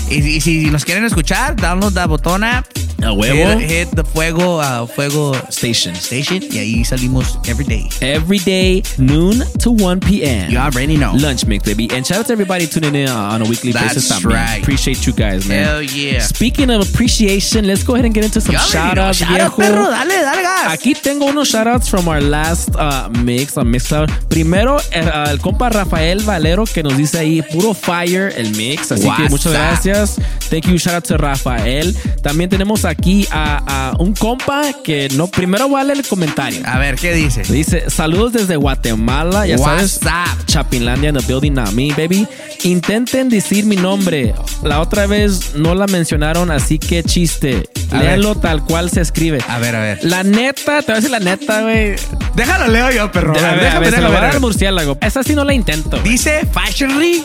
Y, 0.10 0.16
y 0.16 0.42
si 0.42 0.66
nos 0.66 0.84
quieren 0.84 1.06
escuchar, 1.06 1.56
download 1.56 1.94
la 1.94 2.06
botona 2.06 2.66
A 3.04 3.12
huevo. 3.14 3.60
Hit, 3.60 3.70
hit 3.70 3.90
the 3.96 4.04
fuego, 4.04 4.60
uh, 4.60 4.86
fuego 4.88 5.34
Station. 5.50 5.96
station. 5.96 6.42
Y 6.52 6.58
ahí 6.60 6.86
salimos 6.86 7.38
every 7.48 7.66
day. 7.66 7.88
Every 8.02 8.40
day, 8.40 8.84
noon 8.98 9.44
to 9.60 9.72
1 9.72 10.00
p.m. 10.00 10.50
You 10.52 10.58
already 10.60 10.96
know. 10.98 11.14
Lunch 11.16 11.46
mix, 11.46 11.64
baby. 11.66 11.90
And 11.92 12.06
shout 12.06 12.20
out 12.20 12.26
to 12.28 12.34
everybody 12.34 12.66
tuning 12.68 12.96
in 12.96 13.10
on 13.10 13.42
a 13.42 13.46
weekly 13.46 13.72
That's 13.72 13.96
basis. 13.96 14.10
también. 14.12 14.34
right. 14.34 14.62
Appreciate 14.62 15.06
you 15.06 15.14
guys, 15.14 15.48
man. 15.48 15.66
Hell 15.66 15.82
yeah. 15.84 16.20
Speaking 16.22 16.70
of 16.70 16.82
appreciation, 16.90 17.66
let's 17.68 17.84
go 17.84 17.94
ahead 17.96 18.06
and 18.06 18.14
get 18.14 18.24
into 18.24 18.40
some 18.42 18.56
shout 18.56 18.98
outs, 18.98 19.18
Shout 19.20 19.40
out, 19.40 19.56
viejo. 19.56 19.58
perro. 19.58 19.90
Dale, 19.92 20.22
dale 20.24 20.42
gas. 20.42 20.74
Aquí 20.74 20.94
tengo 20.96 21.26
unos 21.26 21.50
shoutouts 21.52 21.90
from 21.90 22.08
our 22.08 22.22
last 22.22 22.70
uh, 22.76 23.10
mix 23.24 23.58
on 23.58 23.68
Mixcloud. 23.72 24.10
Primero, 24.30 24.80
el, 24.92 25.08
uh, 25.08 25.30
el 25.30 25.40
compa 25.40 25.70
Rafael 25.70 26.20
Valero 26.24 26.66
que 26.66 26.84
nos 26.84 26.96
dice 26.98 27.20
ahí 27.20 27.42
puro 27.42 27.74
fire 27.74 28.34
el 28.38 28.52
mix. 28.56 28.92
Así 28.92 29.08
que 29.18 29.30
muchas 29.30 29.48
up? 29.48 29.54
gracias. 29.54 30.16
Thank 30.50 30.68
you, 30.68 30.78
shout 30.78 30.96
out 30.96 31.04
to 31.06 31.18
Rafael. 31.18 31.94
También 32.22 32.50
tenemos 32.50 32.86
aquí 32.94 33.28
a, 33.32 33.92
a 33.92 33.96
un 34.00 34.14
compa 34.14 34.62
que 34.84 35.10
no, 35.16 35.28
primero 35.28 35.70
vale 35.70 35.94
el 35.94 36.08
comentario. 36.08 36.62
A 36.66 36.80
ver, 36.80 36.96
¿qué 36.96 37.14
dice? 37.14 37.44
Dice, 37.44 37.90
saludos 37.90 38.34
desde 38.34 38.56
Guatemala, 38.56 39.46
ya 39.46 39.58
sabes. 39.58 40.00
What's 40.02 40.06
up? 40.06 40.46
Chapinlandia 40.46 41.10
in 41.10 41.16
the 41.16 41.26
building, 41.28 41.52
not 41.52 41.72
me, 41.72 41.92
baby. 41.96 42.28
Intenten 42.64 43.30
decir 43.30 43.66
mi 43.66 43.76
nombre. 43.76 44.34
La 44.64 44.80
otra 44.80 45.08
vez 45.08 45.56
no 45.56 45.76
la 45.76 45.88
mencionaron, 45.88 46.52
así 46.52 46.80
que 46.80 47.04
chiste. 47.04 47.70
A 47.92 48.00
Léalo 48.00 48.36
tal 48.36 48.64
cual 48.64 48.90
se 48.90 49.02
escribe. 49.02 49.40
A 49.48 49.60
ver, 49.60 49.76
a 49.76 49.82
ver. 49.82 50.00
La 50.04 50.24
neta, 50.24 50.82
te 50.82 50.88
voy 50.88 50.94
a 50.94 50.96
decir 50.96 51.12
la 51.12 51.20
neta, 51.20 51.62
güey. 51.62 51.96
Déjalo, 52.36 52.68
leo 52.68 52.92
yo, 52.92 53.12
perro. 53.12 53.32
A 53.32 53.36
ver, 53.36 53.46
a 53.46 53.52
ver, 53.52 53.64
déjame, 53.64 53.86
déjame, 53.92 54.18
a 54.18 54.22
ver. 54.22 54.30
al 54.32 54.40
murciélago. 54.40 54.98
Esa 55.02 55.24
sí 55.24 55.36
no 55.36 55.44
la 55.44 55.54
intento. 55.54 56.00
Dice 56.00 56.46
Fashionly 56.52 57.24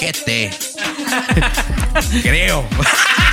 GT. 0.00 0.50
Creo. 2.22 2.64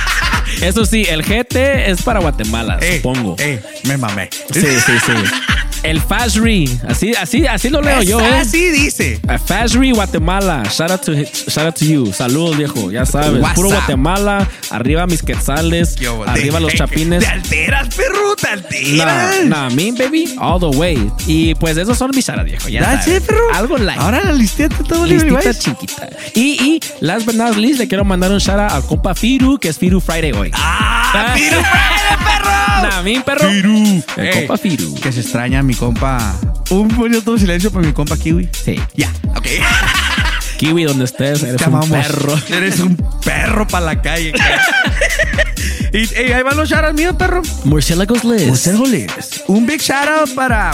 Eso 0.62 0.84
sí, 0.84 1.04
el 1.08 1.22
GT 1.22 1.56
es 1.90 2.02
para 2.02 2.20
Guatemala, 2.20 2.78
Eh, 2.80 2.96
supongo. 2.96 3.36
eh, 3.38 3.60
me 3.84 3.96
mamé. 3.96 4.28
Sí, 4.52 4.60
sí, 4.60 4.92
sí. 5.06 5.12
El 5.82 6.00
Fashri, 6.00 6.68
así, 6.88 7.12
así, 7.14 7.46
así 7.46 7.70
lo 7.70 7.80
leo 7.80 8.02
yo, 8.02 8.20
¿eh? 8.20 8.38
Así 8.40 8.70
dice. 8.70 9.20
A 9.28 9.38
Fashri, 9.38 9.92
Guatemala. 9.92 10.64
Shout 10.70 10.90
out 10.90 11.00
to, 11.02 11.12
shout 11.14 11.66
out 11.66 11.74
to 11.76 11.84
you. 11.84 12.12
Saludos, 12.12 12.56
viejo. 12.56 12.90
Ya 12.90 13.06
sabes. 13.06 13.40
What's 13.40 13.54
Puro 13.54 13.68
up? 13.68 13.74
Guatemala. 13.76 14.48
Arriba 14.70 15.06
mis 15.06 15.22
quetzales. 15.22 15.96
Arriba 16.26 16.58
los 16.60 16.74
eh, 16.74 16.76
chapines. 16.78 17.20
Te 17.24 17.30
alteras, 17.30 17.94
perro, 17.94 18.34
te 18.36 18.48
Nah, 18.96 19.02
alteras. 19.30 19.44
nah, 19.46 19.70
me, 19.70 19.92
baby. 19.92 20.34
All 20.38 20.58
the 20.60 20.76
way. 20.76 21.10
Y 21.26 21.54
pues 21.54 21.76
esos 21.76 21.96
son 21.96 22.10
mis 22.14 22.26
shout 22.26 22.44
viejo. 22.44 22.68
Ya 22.68 22.80
That's 22.82 23.04
sabes. 23.04 23.22
it, 23.22 23.26
perro. 23.26 23.54
Algo 23.54 23.78
light. 23.78 23.98
Ahora 24.00 24.22
la 24.24 24.32
listeaste 24.32 24.82
todo 24.84 25.06
Listita 25.06 25.38
libre, 25.40 25.54
chiquita. 25.54 26.08
Y, 26.34 26.40
y 26.60 26.80
last 27.00 27.24
but 27.24 27.34
not 27.36 27.56
least, 27.56 27.78
le 27.78 27.86
quiero 27.88 28.04
mandar 28.04 28.30
un 28.32 28.38
shout 28.38 28.58
out 28.58 28.72
al 28.72 28.82
compa 28.84 29.14
Firu, 29.14 29.58
que 29.58 29.68
es 29.68 29.78
Firu 29.78 30.00
Friday 30.00 30.32
hoy. 30.32 30.50
¡Ah! 30.54 31.32
¡Firu 31.34 31.60
Friday, 31.60 32.37
perro! 32.48 33.02
Mi 33.04 33.20
perro. 33.20 33.48
Firu. 33.50 34.02
El 34.16 34.26
Eh, 34.26 34.30
compa 34.34 34.58
Firu. 34.58 34.94
Que 34.94 35.12
se 35.12 35.20
extraña 35.20 35.62
mi 35.62 35.74
compa. 35.74 36.34
Un 36.70 36.88
minuto 37.00 37.34
de 37.34 37.40
silencio 37.40 37.70
para 37.70 37.86
mi 37.86 37.92
compa 37.92 38.16
Kiwi. 38.16 38.48
Sí. 38.64 38.80
Ya, 38.94 39.10
ok. 39.36 39.46
Kiwi, 40.58 40.84
donde 40.84 41.04
estés, 41.04 41.42
eres 41.44 41.56
Te 41.56 41.68
un 41.68 41.74
amamos. 41.76 41.88
perro. 42.06 42.34
Eres 42.50 42.80
un 42.80 42.96
perro 43.24 43.66
para 43.68 43.86
la 43.86 44.02
calle. 44.02 44.32
cara. 44.32 44.60
y 45.92 46.32
ahí 46.32 46.42
van 46.42 46.56
los 46.56 46.68
shoutouts 46.68 46.94
míos, 46.94 47.14
perro. 47.16 47.42
Murciélagos 47.64 48.24
Liz. 48.24 48.46
Murciélago 48.48 48.86
Liz. 48.86 49.12
Un 49.46 49.66
big 49.66 49.80
shoutout 49.80 50.34
para, 50.34 50.72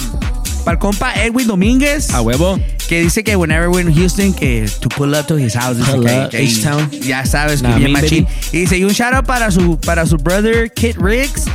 para 0.64 0.72
el 0.74 0.78
compa 0.78 1.12
Edwin 1.22 1.46
Domínguez. 1.46 2.10
A 2.14 2.22
huevo. 2.22 2.58
Que 2.94 3.02
dice 3.02 3.24
que 3.24 3.34
whenever 3.34 3.68
we're 3.70 3.80
in 3.80 3.92
Houston, 3.92 4.32
que 4.32 4.68
to 4.80 4.88
pull 4.88 5.16
up 5.16 5.26
to 5.26 5.34
his 5.36 5.54
house. 5.56 5.76
dice 5.76 5.90
Pull 5.90 6.04
que- 6.06 6.12
up, 6.16 6.30
que- 6.30 6.38
H-Town. 6.46 6.88
Ya 7.02 7.26
sabes 7.26 7.60
que 7.60 7.66
Nah, 7.66 7.76
bien 7.78 7.92
me, 7.92 8.00
machín. 8.00 8.24
Y 8.52 8.58
dice, 8.60 8.78
y 8.78 8.84
un 8.84 8.92
shout 8.92 9.12
out 9.12 9.26
para 9.26 9.50
su, 9.50 9.80
para 9.80 10.06
su 10.06 10.16
brother 10.16 10.70
Kit 10.72 10.96
Riggs. 10.96 11.46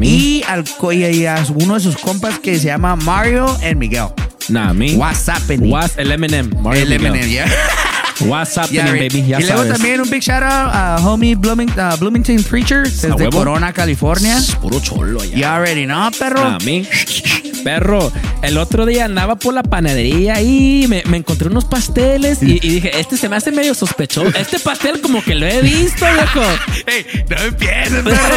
Y, 0.00 0.42
al, 0.48 0.64
co- 0.78 0.92
y 0.94 1.26
a 1.26 1.44
uno 1.54 1.74
de 1.74 1.80
sus 1.80 1.98
compas 1.98 2.38
que 2.38 2.58
se 2.58 2.68
llama 2.68 2.96
Mario 2.96 3.46
and 3.62 3.76
Miguel. 3.76 4.06
Nah, 4.48 4.72
me. 4.72 4.94
What's 4.96 5.28
happening? 5.28 5.70
What's 5.70 5.98
el 5.98 6.10
Eminem. 6.10 6.48
Mario 6.62 6.84
El 6.84 6.88
Miguel. 6.88 7.06
Eminem, 7.14 7.28
yeah. 7.30 7.46
What's 8.20 8.56
happening, 8.56 8.86
Yeah, 8.86 8.92
right. 8.92 9.12
baby? 9.12 9.26
Ya 9.28 9.38
y 9.38 9.42
luego 9.42 9.64
sabes. 9.64 9.72
también 9.74 10.00
un 10.00 10.08
big 10.08 10.22
shout 10.22 10.42
out 10.42 10.70
a 10.72 10.96
homie 11.02 11.36
Blooming- 11.36 11.68
uh, 11.76 11.98
Bloomington 11.98 12.42
Preacher 12.44 12.84
desde 12.84 13.12
huevo. 13.12 13.30
Corona, 13.36 13.70
California. 13.74 14.38
Puro 14.62 14.80
cholo 14.80 15.22
ya. 15.22 15.36
You 15.36 15.44
already 15.44 15.84
know, 15.84 16.10
perro. 16.18 16.40
A 16.42 16.58
mí. 16.60 16.86
Perro, 17.66 18.12
el 18.42 18.58
otro 18.58 18.86
día 18.86 19.06
andaba 19.06 19.34
por 19.34 19.52
la 19.52 19.64
panadería 19.64 20.40
y 20.40 20.86
me, 20.86 21.02
me 21.06 21.16
encontré 21.16 21.48
unos 21.48 21.64
pasteles 21.64 22.40
y, 22.40 22.60
y 22.62 22.74
dije, 22.74 22.92
este 23.00 23.16
se 23.16 23.28
me 23.28 23.34
hace 23.34 23.50
medio 23.50 23.74
sospechoso. 23.74 24.38
Este 24.38 24.60
pastel 24.60 25.00
como 25.00 25.20
que 25.20 25.34
lo 25.34 25.46
he 25.46 25.62
visto, 25.62 26.06
viejo. 26.06 26.42
Ey, 26.86 27.24
no 27.28 27.36
empieces, 27.36 28.04
perro. 28.04 28.36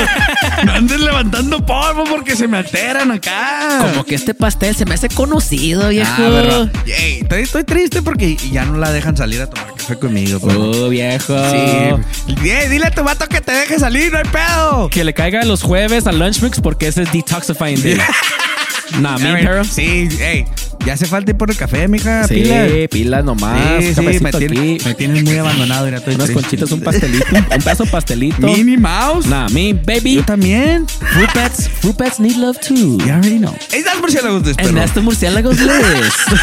no 0.66 0.72
andes 0.72 1.00
levantando 1.00 1.64
polvo 1.64 2.06
porque 2.06 2.36
se 2.36 2.48
me 2.48 2.58
alteran 2.58 3.12
acá. 3.12 3.92
Como 3.92 4.04
que 4.04 4.16
este 4.16 4.34
pastel 4.34 4.74
se 4.74 4.86
me 4.86 4.96
hace 4.96 5.10
conocido, 5.10 5.90
viejo. 5.90 6.12
Ah, 6.12 6.16
perro. 6.18 6.70
Ey, 6.88 7.20
estoy, 7.20 7.42
estoy 7.44 7.64
triste 7.66 8.02
porque 8.02 8.36
ya 8.36 8.66
no 8.66 8.80
la 8.80 8.92
dejan 8.92 9.16
salir 9.16 9.44
a 9.44 9.48
tomar 9.48 9.76
café 9.76 9.96
conmigo, 10.00 10.40
perro. 10.40 10.72
Oh, 10.72 10.90
viejo. 10.90 11.36
Sí. 11.52 12.34
Dile 12.68 12.88
a 12.88 12.90
tu 12.90 13.04
vato 13.04 13.28
que 13.28 13.42
te 13.42 13.52
deje 13.52 13.78
salir, 13.78 14.12
no 14.12 14.18
hay 14.18 14.24
pedo. 14.24 14.90
Que 14.90 15.04
le 15.04 15.14
caiga 15.14 15.46
los 15.46 15.62
jueves 15.62 16.08
al 16.08 16.18
lunch 16.18 16.42
mix 16.42 16.60
porque 16.60 16.88
ese 16.88 17.04
es 17.04 17.12
detoxifying 17.12 17.84
day. 17.84 18.00
nah, 19.00 19.18
me, 19.18 19.30
A 19.30 19.34
ver, 19.34 19.46
perro. 19.46 19.64
Sí, 19.64 20.10
ey, 20.20 20.46
ya 20.86 20.94
hace 20.94 21.06
falta 21.06 21.32
ir 21.32 21.38
por 21.38 21.50
el 21.52 21.58
café, 21.58 21.88
mija. 21.88 22.28
Sí, 22.28 22.36
pila. 22.36 22.68
pilas 22.90 23.24
nomás. 23.26 23.84
Sí, 23.84 23.94
sí, 23.94 24.02
me, 24.22 24.32
tiene- 24.32 24.78
me 24.86 24.94
tienes 24.96 25.24
muy 25.24 25.38
abandonado. 25.38 25.86
Mira, 25.86 25.98
Unas 26.00 26.16
triste. 26.16 26.34
conchitas, 26.34 26.72
un 26.72 26.82
pastelito, 26.82 27.26
un 27.36 27.62
pedazo 27.62 27.84
de 27.86 27.92
pastelito. 27.92 28.48
Minnie 28.48 28.78
Mouse. 28.78 29.28
Nah, 29.28 29.48
me, 29.50 29.74
baby. 29.74 30.16
Yo 30.16 30.24
también. 30.24 30.88
Fruit 30.88 31.30
bats, 31.36 31.68
fruit 31.68 31.98
bats 31.98 32.20
need 32.20 32.36
love 32.38 32.58
too. 32.60 32.98
You 33.06 33.12
already 33.12 33.38
know. 33.38 33.56
Ey, 33.72 33.84
das 33.84 34.00
murciélagos 34.00 34.44
de 34.44 34.52
And 34.64 34.76
that's 34.78 34.94
the 34.94 35.02
Murciélagos 35.02 35.58
list. 35.60 36.42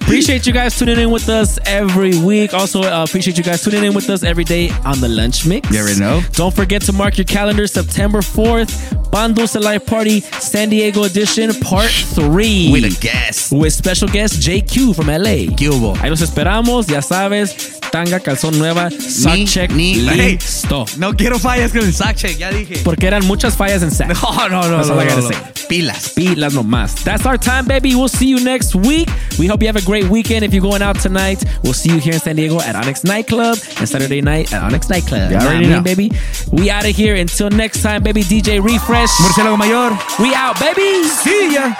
appreciate 0.00 0.46
you 0.46 0.52
guys 0.52 0.76
tuning 0.78 0.98
in 0.98 1.10
with 1.10 1.28
us 1.28 1.58
every 1.66 2.16
week. 2.18 2.54
Also, 2.54 2.82
uh, 2.82 3.04
appreciate 3.04 3.36
you 3.38 3.44
guys 3.44 3.62
tuning 3.62 3.84
in 3.84 3.94
with 3.94 4.08
us 4.10 4.22
every 4.22 4.44
day 4.44 4.70
on 4.84 5.00
the 5.00 5.08
lunch 5.08 5.44
mix. 5.46 5.70
You 5.70 5.80
already 5.80 6.00
know. 6.00 6.22
Don't 6.32 6.54
forget 6.54 6.82
to 6.82 6.92
mark 6.92 7.16
your 7.18 7.24
calendar 7.26 7.66
September 7.66 8.20
4th, 8.20 9.10
Bando 9.10 9.46
Live 9.60 9.86
Party 9.86 10.20
San 10.40 10.70
Diego 10.70 11.04
edition 11.04 11.52
part 11.60 11.90
3. 11.90 12.70
With 12.72 13.00
guest. 13.02 13.52
With 13.52 13.72
special 13.74 14.08
guest 14.08 14.40
JQ 14.40 14.94
from 14.94 15.08
LA. 15.08 15.54
¿Qué 15.56 15.68
hubo? 15.68 15.94
Ahí 16.00 16.08
los 16.10 16.20
esperamos, 16.20 16.86
ya 16.86 17.02
sabes. 17.02 17.80
Tanga, 17.90 18.20
calzón 18.20 18.58
nueva, 18.58 18.88
sock 18.90 19.34
Ni- 19.34 19.44
check, 19.44 19.70
ni- 19.72 19.96
listo. 19.96 20.86
No 20.96 21.12
quiero 21.14 21.38
fallas 21.38 21.72
con 21.72 21.82
el 21.82 21.92
sack 21.92 22.16
check, 22.16 22.38
ya 22.38 22.50
dije. 22.50 22.78
Porque 22.84 23.06
eran 23.06 23.26
muchas 23.26 23.54
fallas 23.54 23.82
en 23.82 23.90
sack. 23.90 24.08
No, 24.22 24.48
no, 24.48 24.62
no, 24.62 24.76
That's 24.78 24.88
no, 24.88 24.94
all 24.94 25.00
I 25.00 25.04
no, 25.04 25.10
gotta 25.16 25.20
no. 25.20 25.28
say. 25.28 25.36
Pilas. 25.68 26.12
Pilas 26.14 26.54
nomás. 26.54 26.94
That's 27.04 27.26
our 27.26 27.36
time, 27.38 27.66
baby. 27.66 27.94
We'll 27.94 28.08
see 28.08 28.28
you 28.28 28.40
next 28.40 28.74
week. 28.74 29.10
We 29.38 29.46
hope 29.46 29.62
you 29.62 29.68
have 29.68 29.76
a 29.76 29.84
great 29.84 30.08
weekend. 30.08 30.42
If 30.44 30.54
you're 30.54 30.62
going 30.62 30.80
out 30.82 30.98
tonight, 31.00 31.44
we'll 31.62 31.74
see 31.74 31.90
you 31.90 31.98
here 31.98 32.14
in 32.14 32.20
San 32.20 32.36
Diego 32.36 32.60
at 32.60 32.76
Onyx 32.76 33.04
Nightclub 33.04 33.58
and 33.78 33.86
Saturday 33.88 34.22
night 34.22 34.52
at 34.54 34.62
Onyx 34.62 34.88
Nightclub. 34.88 35.30
You 35.30 35.36
already 35.36 35.66
know. 35.66 35.82
baby. 35.82 36.10
We 36.50 36.70
out 36.70 36.86
of 36.88 36.96
here. 36.96 37.16
Until 37.16 37.50
next 37.50 37.82
time, 37.82 38.02
baby. 38.02 38.22
DJ 38.22 38.58
Refresh. 38.62 39.10
Murciélago 39.20 39.58
mayor. 39.58 39.90
We 40.18 40.34
out, 40.34 40.58
baby. 40.58 41.04
See 41.08 41.52
ya. 41.54 41.74